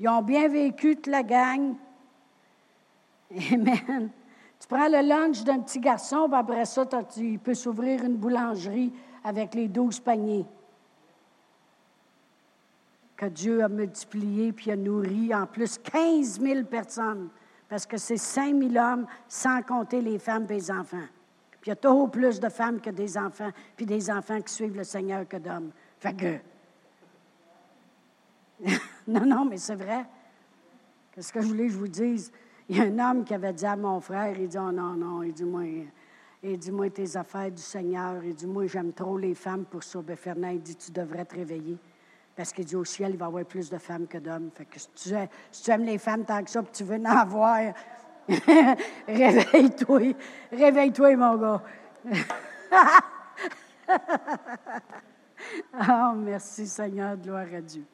Ils 0.00 0.08
ont 0.08 0.22
bien 0.22 0.48
vécu 0.48 0.96
toute 0.96 1.06
la 1.06 1.22
gang. 1.22 1.74
Amen. 3.52 4.08
Tu 4.58 4.66
prends 4.66 4.88
le 4.88 5.06
lunch 5.06 5.44
d'un 5.44 5.60
petit 5.60 5.78
garçon, 5.78 6.26
puis 6.26 6.38
après 6.38 6.64
ça, 6.64 6.86
tu, 6.86 7.32
il 7.32 7.38
peut 7.38 7.52
s'ouvrir 7.52 8.02
une 8.02 8.16
boulangerie 8.16 8.94
avec 9.22 9.54
les 9.54 9.68
douze 9.68 10.00
paniers 10.00 10.46
que 13.14 13.26
Dieu 13.26 13.62
a 13.62 13.68
multiplié 13.68 14.52
puis 14.52 14.70
a 14.70 14.76
nourri 14.76 15.34
en 15.34 15.44
plus 15.44 15.76
15 15.76 16.40
000 16.40 16.64
personnes, 16.64 17.28
parce 17.68 17.84
que 17.84 17.98
c'est 17.98 18.16
5 18.16 18.56
000 18.56 18.82
hommes, 18.82 19.06
sans 19.28 19.60
compter 19.60 20.00
les 20.00 20.18
femmes 20.18 20.46
et 20.48 20.54
les 20.54 20.70
enfants. 20.70 21.08
Puis 21.60 21.68
il 21.68 21.70
y 21.70 21.72
a 21.72 21.76
toujours 21.76 22.10
plus 22.10 22.38
de 22.40 22.48
femmes 22.48 22.80
que 22.80 22.90
des 22.90 23.18
enfants, 23.18 23.50
puis 23.76 23.86
des 23.86 24.10
enfants 24.10 24.40
qui 24.40 24.52
suivent 24.52 24.76
le 24.76 24.84
Seigneur 24.84 25.26
que 25.26 25.36
d'hommes. 25.36 25.70
Fait 25.98 26.14
que. 26.14 26.38
non, 29.08 29.24
non, 29.24 29.44
mais 29.44 29.56
c'est 29.56 29.74
vrai. 29.74 30.04
Qu'est-ce 31.12 31.32
que 31.32 31.40
je 31.40 31.46
voulais 31.48 31.66
que 31.66 31.72
je 31.72 31.78
vous 31.78 31.88
dise? 31.88 32.30
Il 32.68 32.76
y 32.76 32.80
a 32.80 32.84
un 32.84 32.98
homme 32.98 33.24
qui 33.24 33.34
avait 33.34 33.52
dit 33.52 33.66
à 33.66 33.76
mon 33.76 34.00
frère, 34.00 34.38
il 34.38 34.46
dit, 34.46 34.58
oh 34.58 34.70
non, 34.70 34.92
non, 34.92 35.22
il 35.22 35.32
dit, 35.32 35.44
moi, 35.44 35.64
il 36.42 36.58
dit, 36.58 36.70
moi, 36.70 36.90
tes 36.90 37.16
affaires 37.16 37.50
du 37.50 37.62
Seigneur, 37.62 38.22
il 38.22 38.34
dit, 38.34 38.46
moi, 38.46 38.66
j'aime 38.66 38.92
trop 38.92 39.16
les 39.18 39.34
femmes 39.34 39.64
pour 39.64 39.82
ça. 39.82 40.00
Ben, 40.00 40.16
Fernand, 40.16 40.50
il 40.50 40.60
dit, 40.60 40.76
tu 40.76 40.92
devrais 40.92 41.24
te 41.24 41.34
réveiller. 41.34 41.78
Parce 42.36 42.52
qu'il 42.52 42.64
dit, 42.64 42.76
au 42.76 42.84
ciel, 42.84 43.12
il 43.12 43.16
va 43.16 43.24
y 43.24 43.28
avoir 43.28 43.44
plus 43.46 43.68
de 43.68 43.78
femmes 43.78 44.06
que 44.06 44.18
d'hommes. 44.18 44.50
Fait 44.54 44.64
que 44.64 44.78
si 44.78 44.88
tu, 44.94 45.14
si 45.50 45.62
tu 45.64 45.70
aimes 45.70 45.84
les 45.84 45.98
femmes 45.98 46.24
tant 46.24 46.44
que 46.44 46.50
ça, 46.50 46.62
puis 46.62 46.70
tu 46.72 46.84
veux 46.84 46.96
en 46.96 47.04
avoir, 47.06 47.58
réveille-toi, 49.08 50.14
réveille-toi, 50.52 51.16
mon 51.16 51.36
gars. 51.36 51.62
oh, 55.74 56.12
merci 56.16 56.66
Seigneur, 56.66 57.16
gloire 57.16 57.46
à 57.54 57.60
Dieu. 57.60 57.84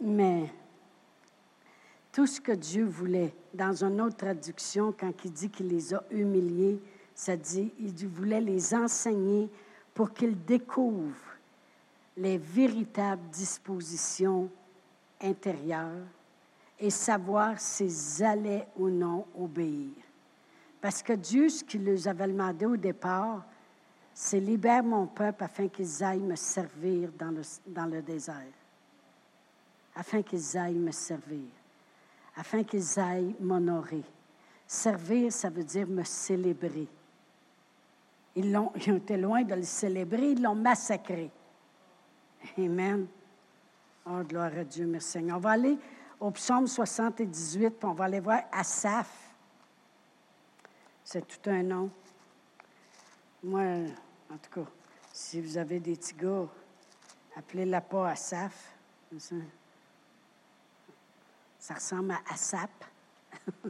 Mais 0.00 0.50
tout 2.12 2.26
ce 2.26 2.40
que 2.40 2.52
Dieu 2.52 2.84
voulait, 2.84 3.34
dans 3.54 3.82
une 3.82 4.00
autre 4.00 4.16
traduction, 4.16 4.94
quand 4.98 5.12
il 5.24 5.32
dit 5.32 5.48
qu'il 5.48 5.68
les 5.68 5.94
a 5.94 6.04
humiliés, 6.10 6.78
ça 7.14 7.36
dit, 7.36 7.72
il 7.80 8.06
voulait 8.08 8.40
les 8.40 8.74
enseigner 8.74 9.48
pour 9.94 10.12
qu'ils 10.12 10.44
découvrent 10.44 11.14
les 12.16 12.36
véritables 12.36 13.28
dispositions 13.30 14.50
intérieures 15.22 16.06
et 16.78 16.90
savoir 16.90 17.58
s'ils 17.58 18.24
allaient 18.24 18.66
ou 18.76 18.88
non 18.88 19.26
obéir. 19.38 19.90
Parce 20.80 21.02
que 21.02 21.14
Dieu, 21.14 21.48
ce 21.48 21.64
qu'il 21.64 21.84
leur 21.84 22.08
avait 22.08 22.26
demandé 22.26 22.66
au 22.66 22.76
départ, 22.76 23.42
c'est 24.12 24.40
libère 24.40 24.84
mon 24.84 25.06
peuple 25.06 25.44
afin 25.44 25.68
qu'ils 25.68 26.04
aillent 26.04 26.20
me 26.20 26.36
servir 26.36 27.10
dans 27.18 27.30
le, 27.30 27.42
dans 27.66 27.86
le 27.86 28.02
désert. 28.02 28.52
Afin 29.96 30.22
qu'ils 30.22 30.56
aillent 30.56 30.74
me 30.74 30.92
servir. 30.92 31.48
Afin 32.36 32.62
qu'ils 32.64 32.98
aillent 32.98 33.34
m'honorer. 33.40 34.04
Servir, 34.66 35.32
ça 35.32 35.50
veut 35.50 35.64
dire 35.64 35.86
me 35.86 36.04
célébrer. 36.04 36.88
Ils, 38.36 38.52
l'ont, 38.52 38.72
ils 38.76 38.92
ont 38.92 38.96
été 38.96 39.16
loin 39.16 39.42
de 39.42 39.54
le 39.54 39.62
célébrer, 39.62 40.32
ils 40.32 40.42
l'ont 40.42 40.54
massacré. 40.54 41.30
Amen. 42.58 43.06
Oh, 44.06 44.22
gloire 44.22 44.50
à 44.58 44.64
Dieu, 44.64 44.86
merci 44.86 45.12
Seigneur. 45.12 45.38
On 45.38 45.40
va 45.40 45.52
aller 45.52 45.78
au 46.20 46.30
psaume 46.30 46.66
78, 46.66 47.70
puis 47.70 47.88
on 47.88 47.92
va 47.92 48.04
aller 48.04 48.20
voir 48.20 48.42
Asaph. 48.52 49.30
C'est 51.02 51.26
tout 51.26 51.50
un 51.50 51.62
nom. 51.62 51.90
Moi, 53.42 53.62
en 54.30 54.38
tout 54.38 54.60
cas, 54.60 54.70
si 55.12 55.40
vous 55.40 55.58
avez 55.58 55.80
des 55.80 55.96
petits 55.96 56.14
gars, 56.14 56.46
appelez-la 57.36 57.80
pas 57.80 58.10
Asaph. 58.10 58.74
Ça, 59.18 59.36
ça 61.58 61.74
ressemble 61.74 62.12
à 62.12 62.20
Asap. 62.32 62.70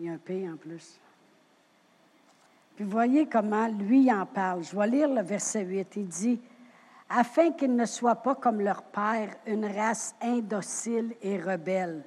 Il 0.00 0.06
y 0.06 0.08
a 0.08 0.12
un 0.12 0.18
P 0.18 0.48
en 0.48 0.56
plus. 0.56 0.98
Puis 2.74 2.84
voyez 2.84 3.28
comment 3.28 3.68
lui 3.68 4.10
en 4.10 4.24
parle. 4.24 4.64
Je 4.64 4.74
vais 4.74 4.86
lire 4.86 5.08
le 5.08 5.20
verset 5.20 5.62
8. 5.62 5.96
Il 5.96 6.08
dit 6.08 6.40
Afin 7.12 7.50
qu'ils 7.50 7.74
ne 7.74 7.86
soient 7.86 8.22
pas 8.22 8.36
comme 8.36 8.60
leur 8.60 8.82
père, 8.82 9.34
une 9.44 9.66
race 9.66 10.14
indocile 10.22 11.12
et 11.20 11.40
rebelle, 11.40 12.04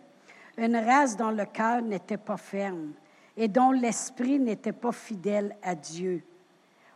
une 0.57 0.77
race 0.77 1.17
dont 1.17 1.31
le 1.31 1.43
cœur 1.45 1.81
n'était 1.81 2.17
pas 2.17 2.37
ferme 2.37 2.93
et 3.35 3.49
dont 3.49 3.71
l'esprit 3.71 4.39
n'était 4.39 4.71
pas 4.71 4.93
fidèle 4.93 5.57
à 5.61 5.75
Dieu. 5.75 6.23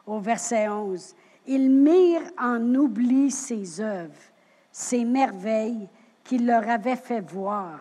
Au 0.05 0.19
verset 0.19 0.69
11, 0.69 1.15
ils 1.47 1.69
mirent 1.69 2.31
en 2.39 2.63
oubli 2.75 3.29
ses 3.29 3.81
œuvres, 3.81 4.13
ses 4.71 5.03
merveilles 5.03 5.89
qu'il 6.23 6.45
leur 6.45 6.67
avait 6.69 6.95
fait 6.95 7.19
voir. 7.19 7.79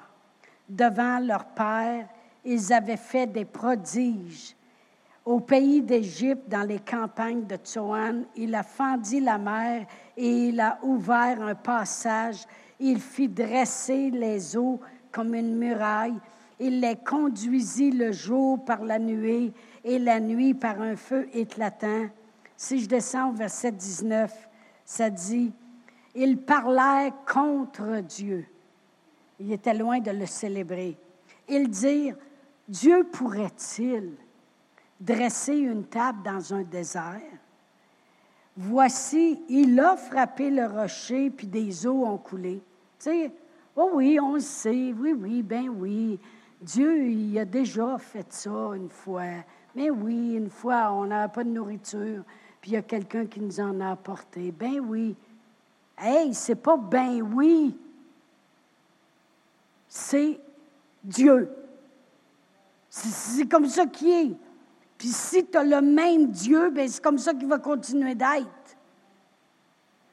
Devant 0.68 1.20
leur 1.20 1.44
père, 1.44 2.08
ils 2.44 2.72
avaient 2.72 2.96
fait 2.96 3.28
des 3.28 3.44
prodiges. 3.44 4.56
Au 5.24 5.40
pays 5.40 5.82
d'Égypte, 5.82 6.48
dans 6.48 6.62
les 6.62 6.78
campagnes 6.78 7.46
de 7.46 7.56
Tsoan, 7.56 8.24
il 8.36 8.54
a 8.54 8.62
fendu 8.62 9.20
la 9.20 9.38
mer 9.38 9.86
et 10.16 10.48
il 10.48 10.60
a 10.60 10.78
ouvert 10.82 11.42
un 11.42 11.54
passage. 11.54 12.46
Il 12.78 13.00
fit 13.00 13.28
dresser 13.28 14.10
les 14.10 14.56
eaux 14.56 14.80
comme 15.12 15.34
une 15.34 15.56
muraille 15.56 16.18
il 16.58 16.80
les 16.80 16.96
conduisit 16.96 17.90
le 17.90 18.12
jour 18.12 18.64
par 18.64 18.82
la 18.82 18.98
nuée 18.98 19.52
et 19.84 19.98
la 19.98 20.20
nuit 20.20 20.54
par 20.54 20.80
un 20.80 20.96
feu 20.96 21.28
éclatant. 21.32 22.06
Si 22.56 22.80
je 22.80 22.88
descends 22.88 23.30
au 23.30 23.32
verset 23.32 23.72
19, 23.72 24.32
ça 24.84 25.10
dit, 25.10 25.52
ils 26.14 26.38
parlaient 26.38 27.12
contre 27.30 28.00
Dieu. 28.00 28.46
Il 29.38 29.52
était 29.52 29.74
loin 29.74 30.00
de 30.00 30.10
le 30.10 30.24
célébrer. 30.24 30.96
Ils 31.48 31.68
dirent, 31.68 32.16
Dieu 32.66 33.04
pourrait-il 33.04 34.14
dresser 34.98 35.56
une 35.56 35.84
table 35.84 36.22
dans 36.22 36.54
un 36.54 36.62
désert? 36.62 37.20
Voici, 38.56 39.42
il 39.48 39.78
a 39.78 39.96
frappé 39.96 40.50
le 40.50 40.66
rocher, 40.66 41.30
puis 41.30 41.46
des 41.46 41.86
eaux 41.86 42.06
ont 42.06 42.16
coulé. 42.16 42.62
Tu 42.98 43.10
sais, 43.10 43.32
oh 43.74 43.90
oui, 43.94 44.18
on 44.18 44.34
le 44.34 44.40
sait, 44.40 44.94
oui, 44.98 45.12
oui, 45.12 45.42
ben 45.42 45.68
oui. 45.68 46.18
Dieu, 46.60 47.06
il 47.06 47.38
a 47.38 47.44
déjà 47.44 47.98
fait 47.98 48.32
ça 48.32 48.70
une 48.74 48.88
fois. 48.88 49.44
Mais 49.74 49.90
oui, 49.90 50.34
une 50.34 50.48
fois, 50.48 50.90
on 50.92 51.04
n'avait 51.04 51.30
pas 51.30 51.44
de 51.44 51.50
nourriture, 51.50 52.22
puis 52.62 52.70
il 52.70 52.74
y 52.74 52.76
a 52.78 52.82
quelqu'un 52.82 53.26
qui 53.26 53.40
nous 53.40 53.60
en 53.60 53.78
a 53.80 53.90
apporté. 53.90 54.52
Ben 54.52 54.80
oui. 54.80 55.14
Hey, 55.98 56.32
c'est 56.32 56.54
pas 56.54 56.78
ben 56.78 57.20
oui. 57.22 57.76
C'est 59.86 60.40
Dieu. 61.04 61.50
C'est 62.88 63.46
comme 63.46 63.66
ça 63.66 63.84
qu'il 63.86 64.08
est. 64.08 64.36
Puis 64.98 65.08
si 65.08 65.46
tu 65.46 65.58
as 65.58 65.64
le 65.64 65.80
même 65.80 66.28
Dieu, 66.28 66.70
ben 66.70 66.88
c'est 66.88 67.02
comme 67.02 67.18
ça 67.18 67.34
qu'il 67.34 67.48
va 67.48 67.58
continuer 67.58 68.14
d'être. 68.14 68.46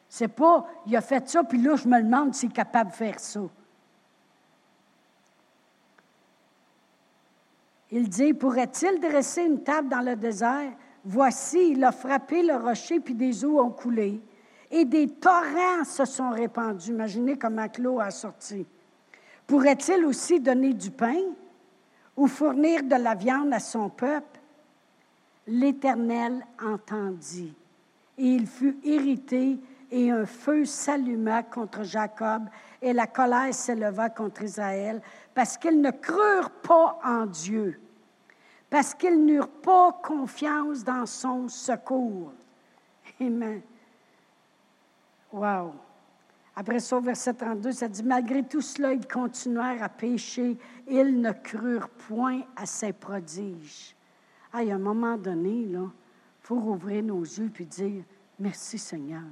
C'est 0.09 0.27
pas, 0.27 0.67
il 0.85 0.95
a 0.95 1.01
fait 1.01 1.27
ça, 1.27 1.43
puis 1.43 1.59
là, 1.59 1.75
je 1.75 1.87
me 1.87 2.01
demande 2.01 2.35
s'il 2.35 2.49
est 2.49 2.53
capable 2.53 2.91
de 2.91 2.95
faire 2.95 3.19
ça. 3.19 3.41
Il 7.89 8.09
dit, 8.09 8.33
pourrait-il 8.33 8.99
dresser 8.99 9.43
une 9.43 9.63
table 9.63 9.89
dans 9.89 10.01
le 10.01 10.15
désert? 10.15 10.71
Voici, 11.05 11.71
il 11.71 11.83
a 11.83 11.91
frappé 11.91 12.43
le 12.43 12.55
rocher, 12.55 12.99
puis 12.99 13.13
des 13.13 13.43
eaux 13.45 13.59
ont 13.59 13.71
coulé. 13.71 14.21
Et 14.71 14.85
des 14.85 15.07
torrents 15.07 15.83
se 15.83 16.05
sont 16.05 16.31
répandus. 16.31 16.89
Imaginez 16.89 17.37
comment 17.37 17.67
l'eau 17.77 17.99
a 17.99 18.09
sorti. 18.09 18.65
Pourrait-il 19.45 20.05
aussi 20.05 20.39
donner 20.39 20.73
du 20.73 20.89
pain 20.89 21.21
ou 22.15 22.27
fournir 22.27 22.83
de 22.83 22.95
la 22.95 23.13
viande 23.13 23.53
à 23.53 23.59
son 23.59 23.89
peuple? 23.89 24.32
L'Éternel 25.47 26.45
entendit. 26.63 27.53
Et 28.17 28.27
il 28.27 28.47
fut 28.47 28.77
irrité, 28.83 29.57
et 29.91 30.11
un 30.11 30.25
feu 30.25 30.65
s'alluma 30.65 31.43
contre 31.43 31.83
Jacob, 31.83 32.43
et 32.81 32.93
la 32.93 33.07
colère 33.07 33.53
s'éleva 33.53 34.09
contre 34.09 34.43
Israël, 34.43 35.01
parce 35.33 35.57
qu'ils 35.57 35.81
ne 35.81 35.91
crurent 35.91 36.51
pas 36.61 36.99
en 37.03 37.25
Dieu 37.25 37.79
parce 38.73 38.95
qu'ils 38.95 39.23
n'eurent 39.23 39.47
pas 39.47 39.91
confiance 40.01 40.83
dans 40.83 41.05
son 41.05 41.47
secours. 41.47 42.33
Amen. 43.21 43.61
Wow. 45.31 45.75
Après 46.55 46.79
ça, 46.79 46.97
au 46.97 47.01
verset 47.01 47.35
32, 47.35 47.71
ça 47.71 47.87
dit, 47.87 48.01
malgré 48.01 48.41
tout 48.41 48.61
cela, 48.61 48.93
ils 48.93 49.07
continuèrent 49.07 49.83
à 49.83 49.89
pécher. 49.89 50.57
Ils 50.87 51.21
ne 51.21 51.31
crurent 51.33 51.87
point 51.87 52.41
à 52.55 52.65
ses 52.65 52.93
prodiges. 52.93 53.95
Ah, 54.53 54.61
il 54.61 54.69
y 54.69 54.71
a 54.71 54.75
un 54.75 54.79
moment 54.79 55.17
donné, 55.17 55.63
il 55.63 55.79
faut 56.41 56.59
rouvrir 56.59 57.03
nos 57.03 57.23
yeux 57.23 57.49
puis 57.51 57.65
dire, 57.65 58.03
merci 58.39 58.77
Seigneur. 58.77 59.23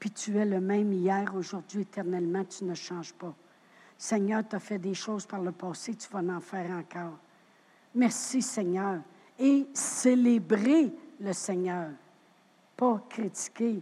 Puis 0.00 0.10
tu 0.10 0.36
es 0.36 0.44
le 0.44 0.60
même 0.60 0.92
hier, 0.92 1.32
aujourd'hui, 1.36 1.82
éternellement, 1.82 2.44
tu 2.44 2.64
ne 2.64 2.74
changes 2.74 3.14
pas. 3.14 3.34
Seigneur, 3.96 4.42
tu 4.48 4.56
as 4.56 4.60
fait 4.60 4.78
des 4.78 4.94
choses 4.94 5.24
par 5.24 5.40
le 5.40 5.52
passé, 5.52 5.94
tu 5.94 6.08
vas 6.10 6.20
en 6.20 6.40
faire 6.40 6.70
encore. 6.70 7.18
Merci 7.94 8.42
Seigneur. 8.42 9.00
Et 9.38 9.66
célébrer 9.72 10.92
le 11.20 11.32
Seigneur, 11.32 11.90
pas 12.76 13.00
critiquer. 13.08 13.80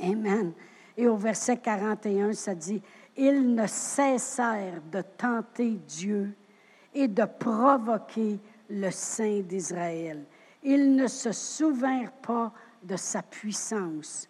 Amen. 0.00 0.52
Et 0.96 1.06
au 1.08 1.16
verset 1.16 1.58
41, 1.58 2.32
ça 2.32 2.54
dit, 2.54 2.80
ils 3.16 3.54
ne 3.54 3.66
cessèrent 3.66 4.80
de 4.90 5.02
tenter 5.02 5.72
Dieu 5.86 6.34
et 6.94 7.06
de 7.06 7.24
provoquer 7.24 8.38
le 8.70 8.90
Saint 8.90 9.40
d'Israël. 9.40 10.24
Ils 10.62 10.94
ne 10.94 11.06
se 11.06 11.32
souvinrent 11.32 12.12
pas 12.12 12.52
de 12.82 12.96
sa 12.96 13.22
puissance, 13.22 14.28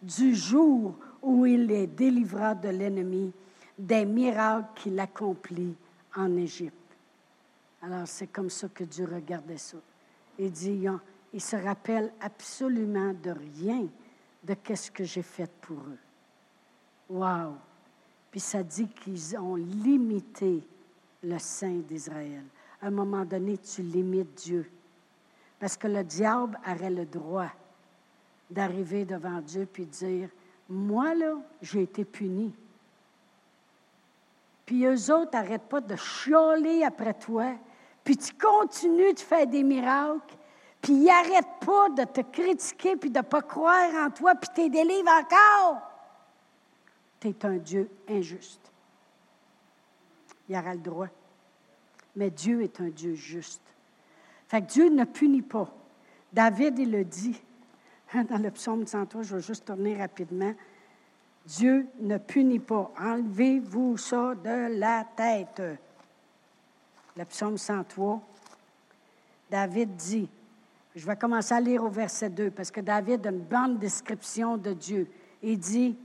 du 0.00 0.34
jour 0.34 0.96
où 1.22 1.44
il 1.44 1.66
les 1.66 1.86
délivra 1.86 2.54
de 2.54 2.68
l'ennemi, 2.68 3.32
des 3.78 4.04
miracles 4.04 4.68
qu'il 4.74 4.98
accomplit 4.98 5.74
en 6.16 6.36
Égypte. 6.36 6.74
Alors, 7.82 8.06
c'est 8.06 8.26
comme 8.26 8.50
ça 8.50 8.68
que 8.68 8.84
Dieu 8.84 9.08
regardait 9.10 9.58
ça. 9.58 9.78
Il 10.38 10.50
dit, 10.50 10.86
il 11.32 11.40
se 11.40 11.56
rappelle 11.56 12.12
absolument 12.20 13.12
de 13.22 13.30
rien 13.30 13.86
de 14.42 14.54
qu'est-ce 14.54 14.90
que 14.90 15.04
j'ai 15.04 15.22
fait 15.22 15.50
pour 15.60 15.78
eux. 15.78 15.98
Wow! 17.10 17.54
Puis 18.30 18.40
ça 18.40 18.62
dit 18.62 18.88
qu'ils 18.88 19.36
ont 19.36 19.56
limité 19.56 20.62
le 21.22 21.38
sein 21.38 21.80
d'Israël. 21.86 22.44
À 22.82 22.86
un 22.86 22.90
moment 22.90 23.24
donné, 23.24 23.58
tu 23.58 23.82
limites 23.82 24.34
Dieu. 24.34 24.70
Parce 25.58 25.76
que 25.76 25.86
le 25.86 26.02
diable 26.02 26.58
aurait 26.66 26.90
le 26.90 27.04
droit 27.04 27.50
d'arriver 28.50 29.04
devant 29.04 29.40
Dieu 29.40 29.68
puis 29.70 29.86
dire, 29.86 30.28
moi, 30.68 31.14
là, 31.14 31.36
j'ai 31.60 31.82
été 31.82 32.04
puni. 32.04 32.52
Puis 34.64 34.84
eux 34.86 35.12
autres 35.12 35.32
n'arrêtent 35.32 35.68
pas 35.68 35.80
de 35.80 35.96
chialer 35.96 36.84
après 36.84 37.14
toi 37.14 37.54
puis 38.04 38.16
tu 38.16 38.32
continues 38.34 39.12
de 39.12 39.20
faire 39.20 39.46
des 39.46 39.62
miracles, 39.62 40.36
puis 40.80 40.94
il 40.94 41.04
n'arrête 41.04 41.46
pas 41.64 41.90
de 41.90 42.04
te 42.04 42.20
critiquer, 42.22 42.96
puis 42.96 43.10
de 43.10 43.18
ne 43.18 43.22
pas 43.22 43.42
croire 43.42 43.94
en 43.94 44.10
toi, 44.10 44.34
puis 44.34 44.50
tu 44.54 44.70
délivres 44.70 45.10
encore, 45.10 45.82
tu 47.20 47.28
es 47.28 47.46
un 47.46 47.56
Dieu 47.56 47.90
injuste. 48.08 48.72
Il 50.48 50.56
aura 50.56 50.74
le 50.74 50.80
droit. 50.80 51.06
Mais 52.16 52.30
Dieu 52.30 52.62
est 52.62 52.80
un 52.80 52.88
Dieu 52.88 53.14
juste. 53.14 53.62
Fait 54.48 54.62
que 54.62 54.66
Dieu 54.66 54.88
ne 54.88 55.04
punit 55.04 55.42
pas. 55.42 55.72
David, 56.32 56.78
il 56.78 56.90
le 56.90 57.04
dit 57.04 57.40
hein, 58.14 58.24
dans 58.24 58.38
le 58.38 58.50
psaume 58.50 58.86
103, 58.86 59.22
je 59.22 59.36
vais 59.36 59.42
juste 59.42 59.64
tourner 59.64 59.96
rapidement. 59.96 60.54
Dieu 61.46 61.86
ne 62.00 62.18
punit 62.18 62.58
pas. 62.58 62.92
Enlevez-vous 62.98 63.96
ça 63.96 64.34
de 64.34 64.78
la 64.78 65.04
tête 65.16 65.62
le 67.16 67.24
psaume 67.26 67.58
103, 67.58 68.20
David 69.50 69.94
dit, 69.96 70.28
Je 70.94 71.06
vais 71.06 71.16
commencer 71.16 71.54
à 71.54 71.60
lire 71.60 71.84
au 71.84 71.90
verset 71.90 72.30
2 72.30 72.50
parce 72.50 72.70
que 72.70 72.80
David 72.80 73.26
a 73.26 73.30
une 73.30 73.40
bonne 73.40 73.78
description 73.78 74.56
de 74.56 74.72
Dieu. 74.72 75.06
Il 75.42 75.58
dit, 75.58 75.96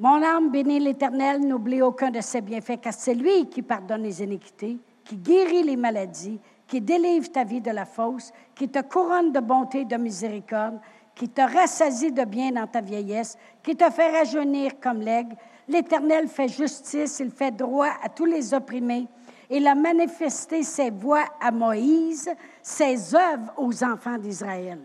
Mon 0.00 0.22
âme 0.22 0.50
bénit 0.50 0.80
l'Éternel, 0.80 1.46
n'oublie 1.46 1.82
aucun 1.82 2.10
de 2.10 2.22
ses 2.22 2.40
bienfaits, 2.40 2.80
car 2.80 2.94
c'est 2.94 3.12
lui 3.12 3.50
qui 3.50 3.60
pardonne 3.60 4.02
les 4.02 4.22
iniquités, 4.22 4.78
qui 5.04 5.14
guérit 5.14 5.62
les 5.62 5.76
maladies, 5.76 6.40
qui 6.66 6.80
délivre 6.80 7.30
ta 7.30 7.44
vie 7.44 7.60
de 7.60 7.70
la 7.70 7.84
fausse, 7.84 8.32
qui 8.54 8.66
te 8.66 8.80
couronne 8.80 9.30
de 9.30 9.40
bonté 9.40 9.80
et 9.80 9.84
de 9.84 9.96
miséricorde, 9.98 10.80
qui 11.14 11.28
te 11.28 11.42
rassasie 11.42 12.12
de 12.12 12.24
bien 12.24 12.50
dans 12.52 12.66
ta 12.66 12.80
vieillesse, 12.80 13.36
qui 13.62 13.76
te 13.76 13.90
fait 13.90 14.10
rajeunir 14.18 14.80
comme 14.80 15.02
l'aigle. 15.02 15.36
L'Éternel 15.68 16.28
fait 16.28 16.48
justice, 16.48 17.20
il 17.20 17.30
fait 17.30 17.54
droit 17.54 17.90
à 18.02 18.08
tous 18.08 18.24
les 18.24 18.54
opprimés. 18.54 19.06
Il 19.50 19.66
a 19.66 19.74
manifesté 19.74 20.62
ses 20.62 20.88
voies 20.88 21.26
à 21.42 21.50
Moïse, 21.50 22.30
ses 22.62 23.14
œuvres 23.14 23.52
aux 23.58 23.84
enfants 23.84 24.16
d'Israël. 24.16 24.78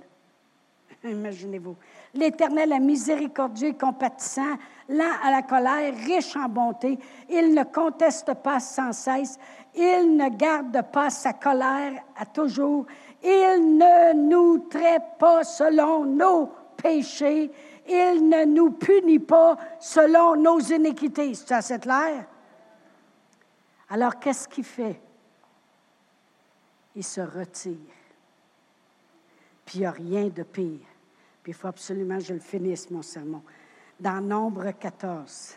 Imaginez-vous. 1.06 1.78
L'Éternel 2.14 2.74
est 2.74 2.80
miséricordieux 2.80 3.70
et 3.70 3.74
compatissant, 3.76 4.58
lent 4.90 5.14
à 5.24 5.32
la 5.32 5.42
colère, 5.42 5.94
riche 5.96 6.36
en 6.36 6.48
bonté. 6.48 6.98
Il 7.30 7.54
ne 7.54 7.64
conteste 7.64 8.34
pas 8.36 8.60
sans 8.60 8.94
cesse. 8.94 9.38
Il 9.74 10.16
ne 10.16 10.30
garde 10.30 10.82
pas 10.92 11.10
sa 11.10 11.34
colère 11.34 12.04
à 12.16 12.26
toujours. 12.26 12.86
Il 13.24 13.78
ne 13.78 14.14
nous 14.14 14.60
traite 14.70 15.18
pas 15.20 15.44
selon 15.44 16.06
nos 16.06 16.52
péchés. 16.78 17.52
Il 17.88 18.30
ne 18.30 18.46
nous 18.46 18.72
punit 18.72 19.20
pas 19.20 19.58
selon 19.80 20.36
nos 20.36 20.60
iniquités. 20.60 21.34
C'est 21.34 21.82
clair? 21.82 22.26
Alors, 23.90 24.20
qu'est-ce 24.20 24.48
qu'il 24.48 24.64
fait? 24.64 25.00
Il 26.96 27.04
se 27.04 27.22
retire. 27.22 27.78
Puis 29.66 29.80
il 29.80 29.82
n'y 29.82 29.86
a 29.88 29.92
rien 29.92 30.28
de 30.28 30.44
pire. 30.44 30.80
Puis 31.44 31.52
il 31.52 31.54
faut 31.54 31.68
absolument 31.68 32.18
que 32.18 32.24
je 32.24 32.34
le 32.34 32.40
finisse, 32.40 32.90
mon 32.90 33.02
sermon. 33.02 33.42
Dans 34.00 34.22
Nombre 34.22 34.72
14. 34.72 35.56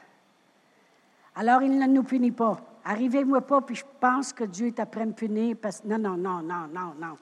Alors, 1.37 1.63
il 1.63 1.79
ne 1.79 1.87
nous 1.87 2.03
punit 2.03 2.33
pas. 2.33 2.59
Arrivez-moi 2.85 3.41
pas, 3.43 3.61
puis 3.61 3.77
je 3.77 3.85
pense 4.01 4.33
que 4.33 4.45
Dieu 4.45 4.69
est 4.69 4.81
après 4.81 5.07
me 5.07 5.13
punir. 5.13 5.57
Parce... 5.61 5.85
Non, 5.85 5.99
non, 5.99 6.17
non, 6.17 6.43
non, 6.43 6.67
non, 6.73 6.95
non. 6.99 7.19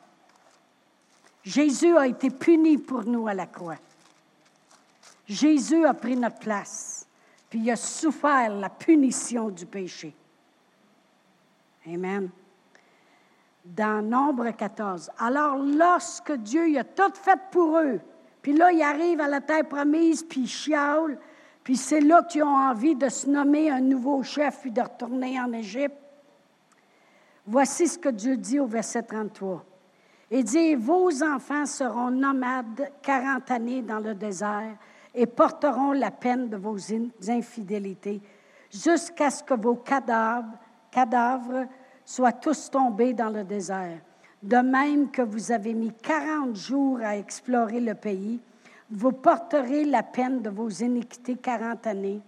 Jésus 1.43 1.97
a 1.97 2.07
été 2.07 2.31
puni 2.31 2.79
pour 2.79 3.05
nous 3.05 3.29
à 3.29 3.35
la 3.35 3.47
croix. 3.47 3.77
Jésus 5.27 5.85
a 5.85 5.95
pris 5.95 6.17
notre 6.17 6.39
place, 6.39 7.07
puis 7.49 7.61
il 7.61 7.71
a 7.71 7.77
souffert 7.77 8.51
la 8.51 8.69
punition 8.69 9.51
du 9.51 9.67
péché. 9.67 10.15
Amen. 11.87 12.31
Dans 13.65 14.05
Nombre 14.05 14.51
14. 14.51 15.11
Alors, 15.19 15.57
lorsque 15.57 16.33
Dieu 16.33 16.79
a 16.79 16.85
tout 16.85 17.13
fait 17.15 17.39
pour 17.51 17.79
eux, 17.79 18.01
puis 18.47 18.57
là, 18.57 18.71
ils 18.71 18.81
arrivent 18.81 19.21
à 19.21 19.27
la 19.27 19.41
terre 19.41 19.67
promise, 19.67 20.23
puis 20.23 20.43
ils 20.43 20.47
chialent, 20.47 21.19
puis 21.65 21.77
c'est 21.77 22.01
là 22.01 22.23
qu'ils 22.23 22.45
ont 22.45 22.57
envie 22.57 22.95
de 22.95 23.09
se 23.09 23.29
nommer 23.29 23.73
un 23.73 23.81
nouveau 23.81 24.23
chef, 24.23 24.61
puis 24.61 24.71
de 24.71 24.81
retourner 24.81 25.41
en 25.41 25.53
Égypte. 25.53 25.97
Voici 27.45 27.89
ce 27.89 27.99
que 27.99 28.09
Dieu 28.09 28.37
dit 28.37 28.61
au 28.61 28.67
verset 28.67 29.03
33. 29.03 29.65
Il 30.31 30.45
dit, 30.45 30.77
vos 30.77 31.25
enfants 31.25 31.67
seront 31.67 32.13
nomades 32.13 32.89
quarante 33.03 33.51
années 33.51 33.83
dans 33.83 33.99
le 33.99 34.15
désert 34.15 34.77
et 35.13 35.27
porteront 35.27 35.91
la 35.91 36.13
peine 36.13 36.49
de 36.49 36.57
vos 36.57 36.77
infidélités 37.27 38.23
jusqu'à 38.71 39.31
ce 39.31 39.43
que 39.43 39.55
vos 39.55 39.75
cadavres 39.75 40.57
cadavres 40.93 41.67
soient 42.05 42.31
tous 42.31 42.71
tombés 42.71 43.13
dans 43.13 43.31
le 43.31 43.43
désert. 43.43 43.99
De 44.43 44.57
même 44.59 45.11
que 45.11 45.23
vous 45.23 45.51
avez 45.51 45.75
mis 45.75 45.93
40 45.93 46.55
jours 46.57 47.01
à 47.03 47.17
explorer 47.17 47.81
le 47.81 47.95
pays, 47.95 48.41
vous 48.91 49.13
porterez 49.13 49.85
la 49.85 50.03
peine 50.03 50.43
de 50.43 50.51
vos 50.51 50.69
iniquités 50.69 51.37
40 51.37 51.87
années, 51.87 52.21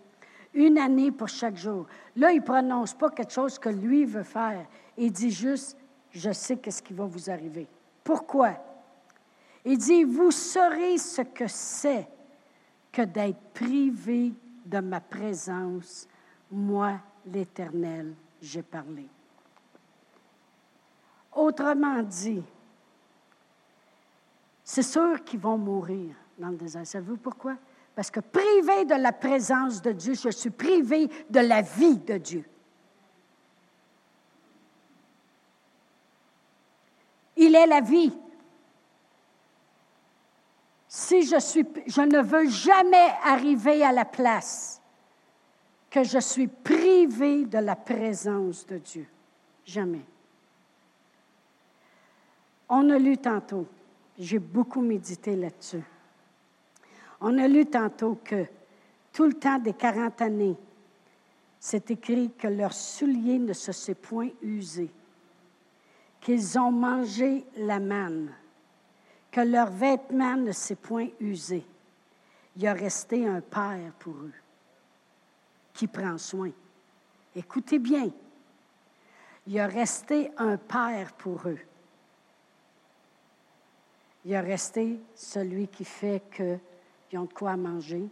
une 0.55 0.79
année 0.79 1.13
pour 1.13 1.29
chaque 1.29 1.57
jour. 1.57 1.87
Là, 2.17 2.33
il 2.33 2.41
ne 2.41 2.45
prononce 2.45 2.95
pas 2.95 3.11
quelque 3.11 3.33
chose 3.33 3.59
que 3.59 3.69
lui 3.69 4.05
veut 4.05 4.25
faire. 4.25 4.67
Il 4.97 5.13
dit 5.13 5.31
juste, 5.31 5.77
je 6.11 6.33
sais 6.33 6.57
qu'est-ce 6.57 6.83
qui 6.83 6.95
va 6.95 7.05
vous 7.05 7.31
arriver. 7.31 7.69
Pourquoi? 8.03 8.55
Il 9.65 9.79
dit, 9.79 10.05
vous 10.05 10.31
saurez 10.31 10.99
ce 10.99 11.23
que 11.23 11.47
c'est 11.47 12.09
que 12.91 13.03
d'être 13.03 13.41
privé 13.55 14.33
de 14.65 14.81
ma 14.81 15.01
présence, 15.01 16.09
moi, 16.51 16.95
l'Éternel, 17.27 18.15
j'ai 18.41 18.63
parlé. 18.63 19.07
Autrement 21.39 22.03
dit, 22.03 22.43
c'est 24.65 24.83
sûr 24.83 25.23
qu'ils 25.23 25.39
vont 25.39 25.57
mourir 25.57 26.17
dans 26.37 26.49
le 26.49 26.57
désert. 26.57 26.85
Savez-vous 26.85 27.17
pourquoi? 27.17 27.55
Parce 27.95 28.11
que 28.11 28.19
privé 28.19 28.85
de 28.85 29.01
la 29.01 29.13
présence 29.13 29.81
de 29.81 29.93
Dieu, 29.93 30.15
je 30.15 30.31
suis 30.31 30.51
privé 30.51 31.09
de 31.31 31.39
la 31.39 31.63
vie 31.63 31.99
de 31.99 32.19
Dieu. 32.19 32.45
Il 37.37 37.55
est 37.55 37.67
la 37.67 37.83
vie. 37.83 38.19
Si 40.89 41.23
je 41.23 41.39
suis, 41.39 41.65
je 41.87 42.01
ne 42.01 42.21
veux 42.21 42.49
jamais 42.49 43.11
arriver 43.23 43.85
à 43.85 43.93
la 43.93 44.05
place 44.05 44.83
que 45.89 46.03
je 46.03 46.19
suis 46.19 46.49
privé 46.49 47.45
de 47.45 47.59
la 47.59 47.77
présence 47.77 48.67
de 48.67 48.79
Dieu. 48.79 49.07
Jamais. 49.65 50.05
On 52.69 52.91
a 52.91 52.99
lu 52.99 53.17
tantôt, 53.17 53.67
j'ai 54.19 54.39
beaucoup 54.39 54.81
médité 54.81 55.37
là-dessus. 55.37 55.83
On 57.21 57.39
a 57.39 57.49
lu 57.49 57.67
tantôt 57.67 58.19
que 58.23 58.45
tout 59.13 59.25
le 59.25 59.35
temps 59.35 59.59
des 59.59 59.73
40 59.73 60.23
années, 60.23 60.57
c'est 61.59 61.91
écrit 61.91 62.31
que 62.39 62.47
leurs 62.47 62.75
souliers 62.75 63.39
ne 63.39 63.53
se 63.53 63.73
sont 63.73 63.95
point 63.95 64.29
usés, 64.43 64.91
qu'ils 66.21 66.59
ont 66.59 66.71
mangé 66.71 67.45
la 67.57 67.81
manne, 67.81 68.33
que 69.31 69.41
leurs 69.41 69.71
vêtements 69.71 70.37
ne 70.37 70.53
s'est 70.53 70.77
point 70.77 71.09
usés. 71.21 71.67
Il 72.57 72.67
a 72.67 72.75
resté 72.75 73.27
un 73.27 73.41
père 73.41 73.93
pour 73.99 74.15
eux 74.15 74.33
qui 75.73 75.87
prend 75.87 76.19
soin. 76.19 76.51
Écoutez 77.35 77.79
bien, 77.79 78.11
il 79.47 79.59
a 79.59 79.67
resté 79.67 80.31
un 80.37 80.57
père 80.57 81.13
pour 81.13 81.49
eux. 81.49 81.59
Il 84.25 84.35
a 84.35 84.41
resté 84.41 84.99
celui 85.15 85.69
qui 85.69 85.85
fait 85.85 86.23
qu'ils 86.35 87.19
ont 87.19 87.25
de 87.25 87.33
quoi 87.33 87.57
manger, 87.57 88.05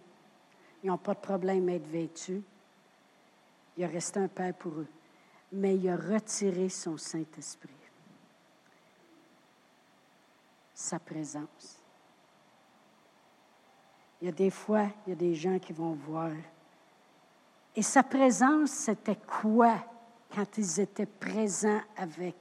ils 0.82 0.86
n'ont 0.86 0.98
pas 0.98 1.14
de 1.14 1.20
problème 1.20 1.68
à 1.68 1.72
être 1.72 1.86
vêtus. 1.86 2.42
Il 3.76 3.84
a 3.84 3.88
resté 3.88 4.20
un 4.20 4.28
père 4.28 4.54
pour 4.54 4.72
eux. 4.72 4.86
Mais 5.52 5.76
il 5.76 5.88
a 5.88 5.96
retiré 5.96 6.68
son 6.68 6.96
Saint-Esprit, 6.96 7.70
sa 10.74 10.98
présence. 10.98 11.78
Il 14.20 14.26
y 14.26 14.28
a 14.28 14.32
des 14.32 14.50
fois, 14.50 14.88
il 15.06 15.10
y 15.10 15.12
a 15.12 15.16
des 15.16 15.34
gens 15.34 15.58
qui 15.58 15.72
vont 15.72 15.92
voir 15.92 16.30
et 17.76 17.82
sa 17.82 18.02
présence, 18.02 18.70
c'était 18.70 19.16
quoi 19.16 19.76
quand 20.34 20.56
ils 20.56 20.80
étaient 20.80 21.04
présents 21.04 21.82
avec, 21.94 22.34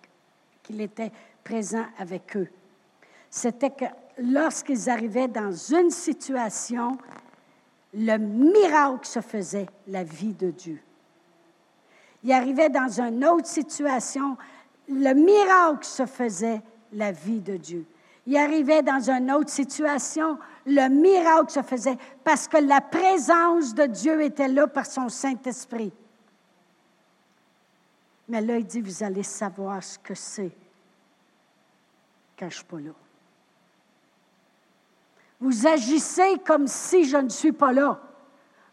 qu'il 0.64 0.80
était 0.80 1.12
présent 1.44 1.86
avec 1.98 2.38
eux? 2.38 2.50
C'était 3.36 3.70
que 3.70 3.84
lorsqu'ils 4.18 4.90
arrivaient 4.90 5.28
dans 5.28 5.52
une 5.52 5.90
situation, 5.90 6.98
le 7.94 8.16
miracle 8.16 9.06
se 9.06 9.20
faisait, 9.20 9.66
la 9.90 10.06
vie 10.06 10.34
de 10.34 10.52
Dieu. 10.52 10.82
Ils 12.24 12.32
arrivaient 12.32 12.70
dans 12.70 13.02
une 13.02 13.26
autre 13.26 13.48
situation, 13.48 14.38
le 14.88 15.12
miracle 15.14 15.86
se 15.86 16.06
faisait, 16.06 16.62
la 16.94 17.12
vie 17.12 17.42
de 17.42 17.58
Dieu. 17.58 17.86
Il 18.26 18.38
arrivait 18.38 18.82
dans 18.82 19.10
une 19.12 19.30
autre 19.30 19.50
situation, 19.50 20.40
le 20.66 20.88
miracle 20.88 21.52
se 21.52 21.62
faisait 21.62 21.98
parce 22.24 22.48
que 22.48 22.56
la 22.56 22.80
présence 22.80 23.76
de 23.76 23.86
Dieu 23.86 24.22
était 24.22 24.48
là 24.48 24.66
par 24.66 24.86
son 24.86 25.10
Saint-Esprit. 25.10 25.92
Mais 28.30 28.40
là, 28.40 28.58
il 28.60 28.66
dit, 28.66 28.80
vous 28.80 29.04
allez 29.04 29.24
savoir 29.24 29.84
ce 29.84 30.00
que 30.00 30.16
c'est 30.16 30.56
quand 32.40 32.46
je 32.50 32.60
ne 32.60 32.60
suis 32.60 32.64
pas 32.64 32.80
là. 32.80 33.05
Vous 35.40 35.68
agissez 35.68 36.38
comme 36.46 36.68
si 36.68 37.06
je 37.06 37.18
ne 37.18 37.30
suis 37.30 37.52
pas 37.52 37.74
là. 37.74 38.00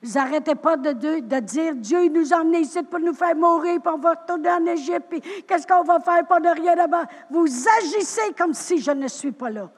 Vous 0.02 0.12
n'arrêtez 0.14 0.56
pas 0.56 0.76
de, 0.76 0.92
dire 1.40 1.76
Dieu 1.76 2.08
nous 2.08 2.32
a 2.32 2.38
emmenés 2.38 2.60
ici 2.60 2.82
pour 2.82 2.98
nous 2.98 3.14
faire 3.14 3.36
mourir, 3.36 3.80
puis 3.80 3.92
on 3.94 3.98
va 3.98 4.14
retourner 4.14 4.50
en 4.50 4.66
Égypte, 4.66 5.06
puis 5.08 5.20
qu'est-ce 5.46 5.64
qu'on 5.64 5.84
va 5.84 6.00
faire 6.00 6.26
pour 6.26 6.40
de 6.40 6.48
rien 6.48 6.74
là-bas? 6.74 7.06
Vous 7.30 7.46
agissez 7.78 8.32
comme 8.36 8.52
si 8.52 8.78
je 8.78 8.90
ne 8.90 9.06
suis 9.06 9.30
pas 9.30 9.50
là. 9.50 9.70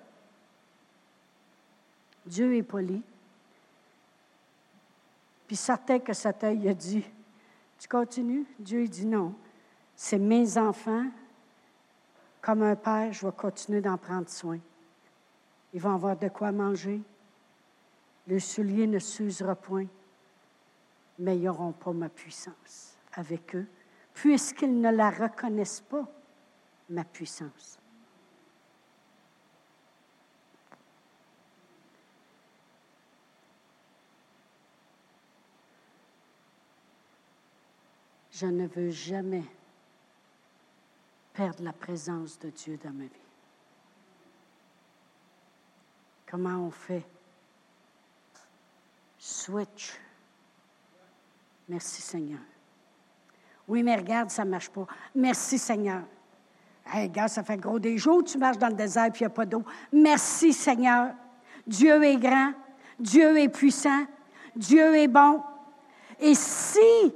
Dieu 2.25 2.57
est 2.57 2.63
poli. 2.63 3.03
Puis 5.47 5.57
certain 5.57 5.99
que 5.99 6.15
Satan 6.15 6.49
a 6.49 6.73
dit 6.73 7.05
Tu 7.79 7.87
continues? 7.87 8.47
Dieu 8.59 8.89
dit 8.89 9.05
non. 9.05 9.35
C'est 9.95 10.19
mes 10.19 10.57
enfants 10.57 11.05
Comme 12.41 12.63
un 12.63 12.77
père, 12.77 13.13
je 13.13 13.27
vais 13.27 13.33
continuer 13.33 13.83
d'en 13.83 13.99
prendre 13.99 14.29
soin. 14.29 14.59
Ils 15.75 15.81
vont 15.81 15.95
avoir 15.95 16.17
de 16.17 16.29
quoi 16.29 16.53
manger. 16.53 17.03
Le 18.29 18.39
soulier 18.39 18.87
ne 18.87 19.01
s'usera 19.01 19.57
point, 19.57 19.87
mais 21.19 21.37
ils 21.37 21.45
n'auront 21.45 21.73
pas 21.73 21.93
ma 21.93 22.09
puissance 22.09 22.97
avec 23.13 23.55
eux, 23.57 23.67
puisqu'ils 24.15 24.81
ne 24.81 24.91
la 24.91 25.11
reconnaissent 25.11 25.83
pas, 25.83 26.09
ma 26.89 27.05
puissance. 27.05 27.79
Je 38.31 38.47
ne 38.47 38.67
veux 38.67 38.91
jamais 38.91 39.45
perdre 41.33 41.63
la 41.63 41.73
présence 41.73 42.39
de 42.39 42.51
Dieu 42.51 42.79
dans 42.83 42.93
ma 42.93 43.05
vie. 43.05 43.24
Comment 46.35 46.67
on 46.67 46.71
fait? 46.73 47.05
Switch. 49.17 49.93
Merci 51.69 52.03
Seigneur. 52.03 52.41
Oui, 53.69 53.85
mais 53.85 53.95
regarde, 53.95 54.31
ça 54.31 54.45
ne 54.45 54.51
marche 54.51 54.69
pas. 54.69 54.85
Merci 55.15 55.61
Seigneur. 55.61 56.03
Hey, 56.93 57.07
regarde, 57.07 57.29
ça 57.29 57.45
fait 57.45 57.57
gros 57.57 57.79
des 57.79 57.99
jours, 57.99 58.25
tu 58.25 58.37
marches 58.37 58.59
dans 58.59 58.67
le 58.67 58.75
désert 58.75 59.05
et 59.05 59.11
il 59.15 59.21
n'y 59.21 59.27
a 59.27 59.31
pas 59.31 59.47
d'eau. 59.47 59.63
Merci 59.93 60.53
Seigneur. 60.53 61.13
Dieu 61.69 62.03
est 62.03 62.17
grand, 62.17 62.51
Dieu 62.99 63.39
est 63.39 63.49
puissant, 63.49 64.05
Dieu 64.57 64.97
est 64.97 65.07
bon. 65.07 65.41
Et 66.19 66.35
si 66.35 67.15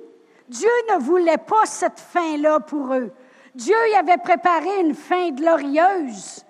Dieu 0.49 0.71
ne 0.93 1.01
voulait 1.01 1.39
pas 1.39 1.67
cette 1.67 1.99
fin-là 1.99 2.61
pour 2.61 2.95
eux, 2.95 3.13
Dieu 3.53 3.75
y 3.91 3.97
avait 3.97 4.19
préparé 4.19 4.83
une 4.83 4.95
fin 4.95 5.33
glorieuse. 5.33 6.45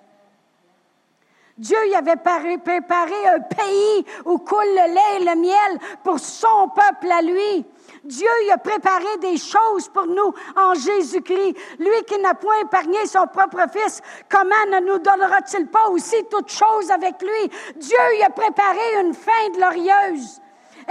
Dieu 1.59 1.77
y 1.87 1.95
avait 1.95 2.15
préparé 2.15 3.27
un 3.27 3.41
pays 3.41 4.05
où 4.23 4.37
coule 4.37 4.63
le 4.63 4.93
lait 4.93 5.21
et 5.21 5.25
le 5.25 5.41
miel 5.41 5.79
pour 6.05 6.17
son 6.17 6.69
peuple 6.69 7.11
à 7.11 7.21
lui. 7.21 7.65
Dieu 8.05 8.29
y 8.47 8.51
a 8.51 8.57
préparé 8.57 9.17
des 9.19 9.35
choses 9.35 9.89
pour 9.89 10.07
nous 10.07 10.33
en 10.55 10.73
Jésus-Christ. 10.73 11.57
Lui 11.79 12.03
qui 12.07 12.17
n'a 12.19 12.33
point 12.33 12.61
épargné 12.61 13.05
son 13.07 13.27
propre 13.27 13.65
Fils, 13.73 13.99
comment 14.29 14.65
ne 14.71 14.85
nous 14.85 14.99
donnera-t-il 14.99 15.67
pas 15.67 15.89
aussi 15.89 16.15
toutes 16.31 16.49
choses 16.49 16.89
avec 16.91 17.21
lui? 17.21 17.51
Dieu 17.75 17.97
y 18.19 18.23
a 18.23 18.29
préparé 18.29 19.01
une 19.01 19.13
fin 19.13 19.49
glorieuse. 19.53 20.39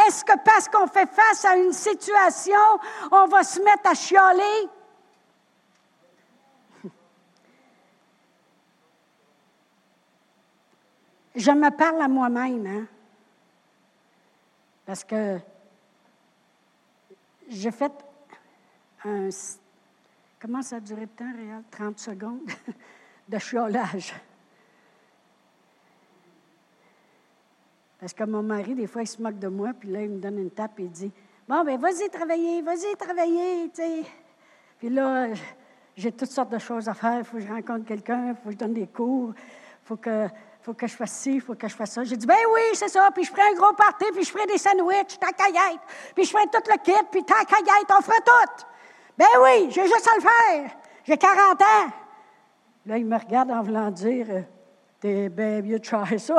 Est-ce 0.07 0.23
que 0.23 0.39
parce 0.45 0.69
qu'on 0.69 0.87
fait 0.87 1.09
face 1.11 1.47
à 1.47 1.57
une 1.57 1.73
situation, 1.73 2.61
on 3.11 3.27
va 3.27 3.43
se 3.43 3.61
mettre 3.63 3.91
à 3.91 3.95
chialer? 3.95 4.69
Je 11.39 11.53
me 11.53 11.71
parle 11.71 12.03
à 12.03 12.09
moi-même, 12.09 12.67
hein? 12.67 12.87
Parce 14.85 15.05
que 15.05 15.39
j'ai 17.49 17.71
fait 17.71 17.93
un. 19.05 19.29
Comment 20.41 20.63
ça 20.63 20.77
a 20.77 20.81
duré 20.81 21.03
de 21.03 21.11
temps, 21.11 21.33
Réal? 21.33 21.63
30 21.71 21.99
secondes 22.01 22.51
de 23.29 23.39
chiolage. 23.39 24.15
Parce 28.01 28.13
que 28.13 28.25
mon 28.25 28.43
mari, 28.43 28.75
des 28.75 28.89
fois, 28.89 29.03
il 29.03 29.07
se 29.07 29.23
moque 29.23 29.39
de 29.39 29.49
moi, 29.49 29.71
puis 29.79 29.91
là, 29.91 30.03
il 30.03 30.11
me 30.11 30.19
donne 30.19 30.39
une 30.41 30.51
tape 30.51 30.81
et 30.81 30.85
il 30.85 30.91
dit 30.91 31.13
Bon, 31.49 31.63
ben 31.63 31.79
vas-y 31.79 32.11
travailler, 32.11 32.63
vas-y 32.63 32.97
travailler, 32.97 33.69
tu 33.69 33.77
sais. 33.77 34.03
Puis 34.81 34.89
là, 34.89 35.29
j'ai 35.97 36.11
toutes 36.11 36.33
sortes 36.33 36.51
de 36.51 36.59
choses 36.59 36.89
à 36.89 36.95
faire. 36.95 37.19
Il 37.19 37.25
faut 37.25 37.37
que 37.37 37.45
je 37.45 37.49
rencontre 37.49 37.85
quelqu'un, 37.85 38.31
il 38.31 38.35
faut 38.35 38.47
que 38.47 38.53
je 38.53 38.59
donne 38.59 38.75
des 38.75 38.89
cours, 38.89 39.35
il 39.37 39.87
faut 39.87 39.97
que 39.97 40.29
faut 40.69 40.75
que 40.75 40.87
je 40.87 40.95
fasse 40.95 41.13
ci, 41.13 41.37
il 41.37 41.41
faut 41.41 41.55
que 41.55 41.67
je 41.67 41.75
fasse 41.75 41.93
ça. 41.93 42.05
J'ai 42.05 42.19
dit, 42.19 42.27
ben 42.27 42.37
oui, 42.53 42.61
c'est 42.75 42.89
ça, 42.89 43.09
puis 43.15 43.25
je 43.25 43.31
ferai 43.31 43.41
un 43.41 43.55
gros 43.55 43.73
party, 43.73 44.05
puis 44.13 44.23
je 44.23 44.31
ferai 44.31 44.45
des 44.45 44.59
sandwichs, 44.59 45.19
ta 45.19 45.33
caillette, 45.33 45.81
puis 46.15 46.25
je 46.25 46.31
ferai 46.31 46.45
tout 46.53 46.61
le 46.67 46.77
kit, 46.83 46.93
puis 47.11 47.25
ta 47.25 47.43
caillette, 47.47 47.91
on 47.99 48.03
fera 48.03 48.19
tout. 48.19 48.65
Ben 49.17 49.25
oui, 49.43 49.71
j'ai 49.71 49.85
juste 49.85 50.07
à 50.13 50.17
le 50.17 50.21
faire. 50.21 50.71
J'ai 51.07 51.17
40 51.17 51.63
ans. 51.63 51.91
Là, 52.85 52.99
il 52.99 53.07
me 53.07 53.17
regarde 53.17 53.51
en 53.51 53.63
voulant 53.63 53.91
dire, 53.91 54.27
euh, 54.29 54.43
t'es 55.01 55.31
bien 55.31 55.63
mieux 55.63 55.79
de 55.79 55.87
ça. 55.87 56.19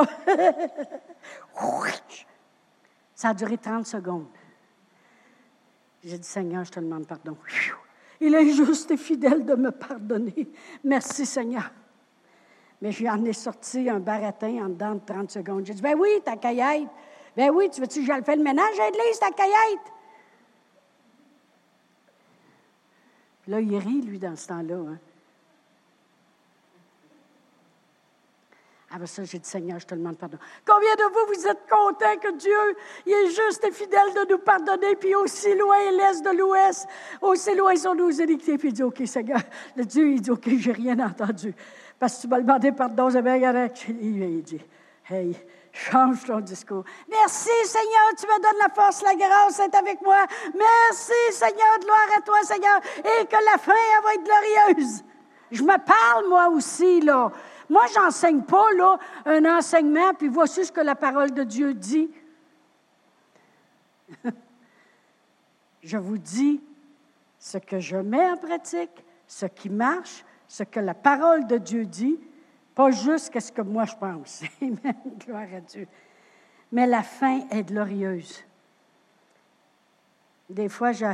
ça 3.16 3.30
a 3.30 3.34
duré 3.34 3.58
30 3.58 3.84
secondes. 3.84 4.28
J'ai 6.04 6.18
dit, 6.18 6.28
Seigneur, 6.28 6.62
je 6.64 6.70
te 6.70 6.78
demande 6.78 7.08
pardon. 7.08 7.36
Il 8.20 8.32
est 8.32 8.52
juste 8.52 8.92
et 8.92 8.96
fidèle 8.96 9.44
de 9.44 9.56
me 9.56 9.72
pardonner. 9.72 10.52
Merci, 10.84 11.26
Seigneur. 11.26 11.72
Mais 12.80 12.92
j'en 12.92 13.22
ai 13.24 13.32
sorti 13.32 13.90
un 13.90 14.00
baratin 14.00 14.64
en 14.64 14.68
dedans 14.68 14.94
de 14.94 15.00
30 15.04 15.30
secondes. 15.30 15.66
J'ai 15.66 15.74
dit, 15.74 15.82
ben 15.82 15.98
oui, 15.98 16.20
ta 16.24 16.36
caillette. 16.36 16.88
Ben 17.36 17.50
oui, 17.50 17.68
tu 17.70 17.80
veux-tu 17.80 18.00
que 18.00 18.06
j'aille 18.06 18.24
faire 18.24 18.36
le 18.36 18.42
ménage? 18.42 18.78
À 18.80 18.86
l'église, 18.86 19.18
ta 19.18 19.30
caillette? 19.30 19.92
Là, 23.48 23.60
il 23.60 23.76
rit, 23.76 24.02
lui, 24.02 24.18
dans 24.18 24.36
ce 24.36 24.48
temps-là. 24.48 24.76
Hein. 24.76 24.98
Après 28.92 29.06
ça, 29.06 29.22
j'ai 29.22 29.38
dit, 29.38 29.48
Seigneur, 29.48 29.78
je 29.78 29.86
te 29.86 29.94
demande 29.94 30.18
pardon. 30.18 30.38
Combien 30.66 30.94
de 30.96 31.04
vous, 31.04 31.34
vous 31.34 31.46
êtes 31.46 31.68
contents 31.68 32.16
que 32.20 32.36
Dieu 32.36 32.76
il 33.06 33.12
est 33.12 33.26
juste 33.28 33.64
et 33.64 33.70
fidèle 33.70 34.12
de 34.14 34.32
nous 34.32 34.38
pardonner, 34.38 34.96
puis 34.96 35.14
aussi 35.14 35.54
loin 35.54 35.78
l'est 35.92 36.24
de 36.24 36.36
l'ouest, 36.36 36.88
aussi 37.20 37.54
loin 37.54 37.76
sont 37.76 37.94
nos 37.94 38.10
iniquités. 38.10 38.58
Puis 38.58 38.68
il 38.68 38.74
dit, 38.74 38.82
OK, 38.82 39.00
Seigneur, 39.06 39.40
le 39.76 39.84
Dieu, 39.84 40.10
il 40.10 40.20
dit, 40.20 40.30
OK, 40.30 40.48
j'ai 40.58 40.72
rien 40.72 40.98
entendu. 40.98 41.54
Parce 42.00 42.16
que 42.16 42.22
tu 42.22 42.28
m'as 42.28 42.40
demandé 42.40 42.72
pardon, 42.72 43.10
j'ai 43.10 43.22
bien 43.22 43.38
correct. 43.38 43.84
Il 43.88 44.42
dit, 44.42 44.60
hey, 45.08 45.36
change 45.72 46.24
ton 46.24 46.40
discours. 46.40 46.82
Merci 47.08 47.50
Seigneur, 47.64 48.14
tu 48.18 48.26
me 48.26 48.42
donnes 48.42 48.58
la 48.62 48.74
force, 48.74 49.02
la 49.02 49.14
grâce 49.14 49.60
est 49.60 49.74
avec 49.74 50.00
moi. 50.00 50.26
Merci 50.56 51.12
Seigneur, 51.30 51.78
gloire 51.80 52.08
à 52.16 52.22
toi 52.22 52.42
Seigneur, 52.42 52.80
et 52.98 53.26
que 53.26 53.36
la 53.52 53.58
fin 53.58 53.72
va 54.02 54.14
être 54.14 54.24
glorieuse. 54.24 55.04
Je 55.52 55.62
me 55.62 55.76
parle 55.76 56.28
moi 56.28 56.48
aussi, 56.48 57.02
là. 57.02 57.30
Moi, 57.68 57.84
j'enseigne 57.94 58.42
pas, 58.42 58.72
là, 58.72 58.98
un 59.26 59.44
enseignement, 59.44 60.14
puis 60.14 60.28
voici 60.28 60.64
ce 60.64 60.72
que 60.72 60.80
la 60.80 60.94
parole 60.94 61.32
de 61.32 61.44
Dieu 61.44 61.74
dit. 61.74 62.10
je 65.82 65.96
vous 65.96 66.18
dis 66.18 66.62
ce 67.38 67.58
que 67.58 67.78
je 67.78 67.96
mets 67.96 68.30
en 68.30 68.36
pratique, 68.36 69.04
ce 69.26 69.46
qui 69.46 69.68
marche, 69.68 70.24
ce 70.50 70.64
que 70.64 70.80
la 70.80 70.94
parole 70.94 71.46
de 71.46 71.58
Dieu 71.58 71.86
dit, 71.86 72.18
pas 72.74 72.90
juste 72.90 73.38
ce 73.38 73.52
que 73.52 73.62
moi 73.62 73.84
je 73.84 73.94
pense. 73.94 74.42
Amen, 74.60 74.96
gloire 75.24 75.46
à 75.54 75.60
Dieu. 75.60 75.86
Mais 76.72 76.88
la 76.88 77.04
fin 77.04 77.46
est 77.50 77.62
glorieuse. 77.62 78.42
Des 80.48 80.68
fois, 80.68 80.90
je, 80.90 81.04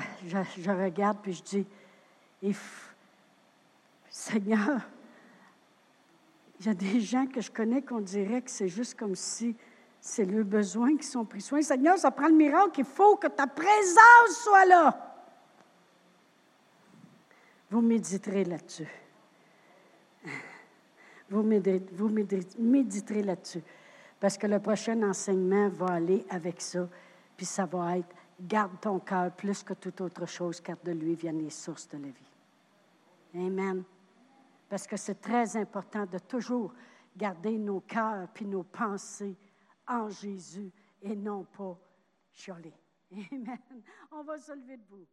regarde 0.71 1.19
puis 1.23 1.35
je 1.35 1.43
dis, 1.43 2.55
Seigneur, 4.09 4.81
il 6.59 6.67
y 6.67 6.69
a 6.71 6.75
des 6.75 7.01
gens 7.03 7.27
que 7.27 7.43
je 7.43 7.51
connais 7.51 7.83
qu'on 7.83 8.01
dirait 8.01 8.41
que 8.41 8.51
c'est 8.51 8.69
juste 8.69 8.99
comme 8.99 9.15
si 9.15 9.55
c'est 10.01 10.25
leurs 10.25 10.47
besoins 10.47 10.97
qui 10.97 11.07
sont 11.07 11.27
pris 11.27 11.43
soin. 11.43 11.61
Seigneur, 11.61 11.99
ça 11.99 12.11
prend 12.11 12.29
le 12.29 12.35
miracle, 12.35 12.81
il 12.81 12.87
faut 12.87 13.17
que 13.17 13.27
ta 13.27 13.47
présence 13.47 14.31
soit 14.31 14.65
là. 14.65 15.15
Vous 17.69 17.83
méditerez 17.83 18.45
là-dessus. 18.45 19.06
Vous, 21.29 22.09
méditerez 22.59 23.23
là-dessus. 23.23 23.63
Parce 24.21 24.39
que 24.39 24.47
le 24.47 24.61
prochain 24.61 25.03
enseignement 25.03 25.69
va 25.69 25.87
aller 25.87 26.25
avec 26.31 26.61
ça. 26.61 26.89
Puis 27.37 27.47
ça 27.47 27.67
va 27.67 27.99
être 27.99 28.15
garde 28.41 28.81
ton 28.81 28.99
cœur 28.99 29.33
plus 29.33 29.63
que 29.63 29.75
toute 29.75 30.01
autre 30.01 30.27
chose, 30.27 30.61
car 30.61 30.77
de 30.85 30.93
lui 30.93 31.15
viennent 31.15 31.43
les 31.43 31.51
sources 31.51 31.89
de 31.89 31.99
la 31.99 32.09
vie. 32.09 33.47
Amen. 33.47 33.83
Parce 34.69 34.87
que 34.87 34.97
c'est 34.97 35.21
très 35.21 35.57
important 35.57 36.07
de 36.07 36.19
toujours 36.19 36.73
garder 37.17 37.57
nos 37.59 37.81
cœurs 37.81 38.29
puis 38.33 38.47
nos 38.47 38.63
pensées 38.63 39.37
en 39.87 40.09
Jésus 40.09 40.71
et 41.03 41.15
non 41.15 41.45
pas 41.45 41.79
chialer. 42.33 42.75
Amen. 43.33 43.59
On 44.13 44.23
va 44.23 44.39
se 44.39 44.53
lever 44.53 44.77
debout. 44.77 45.07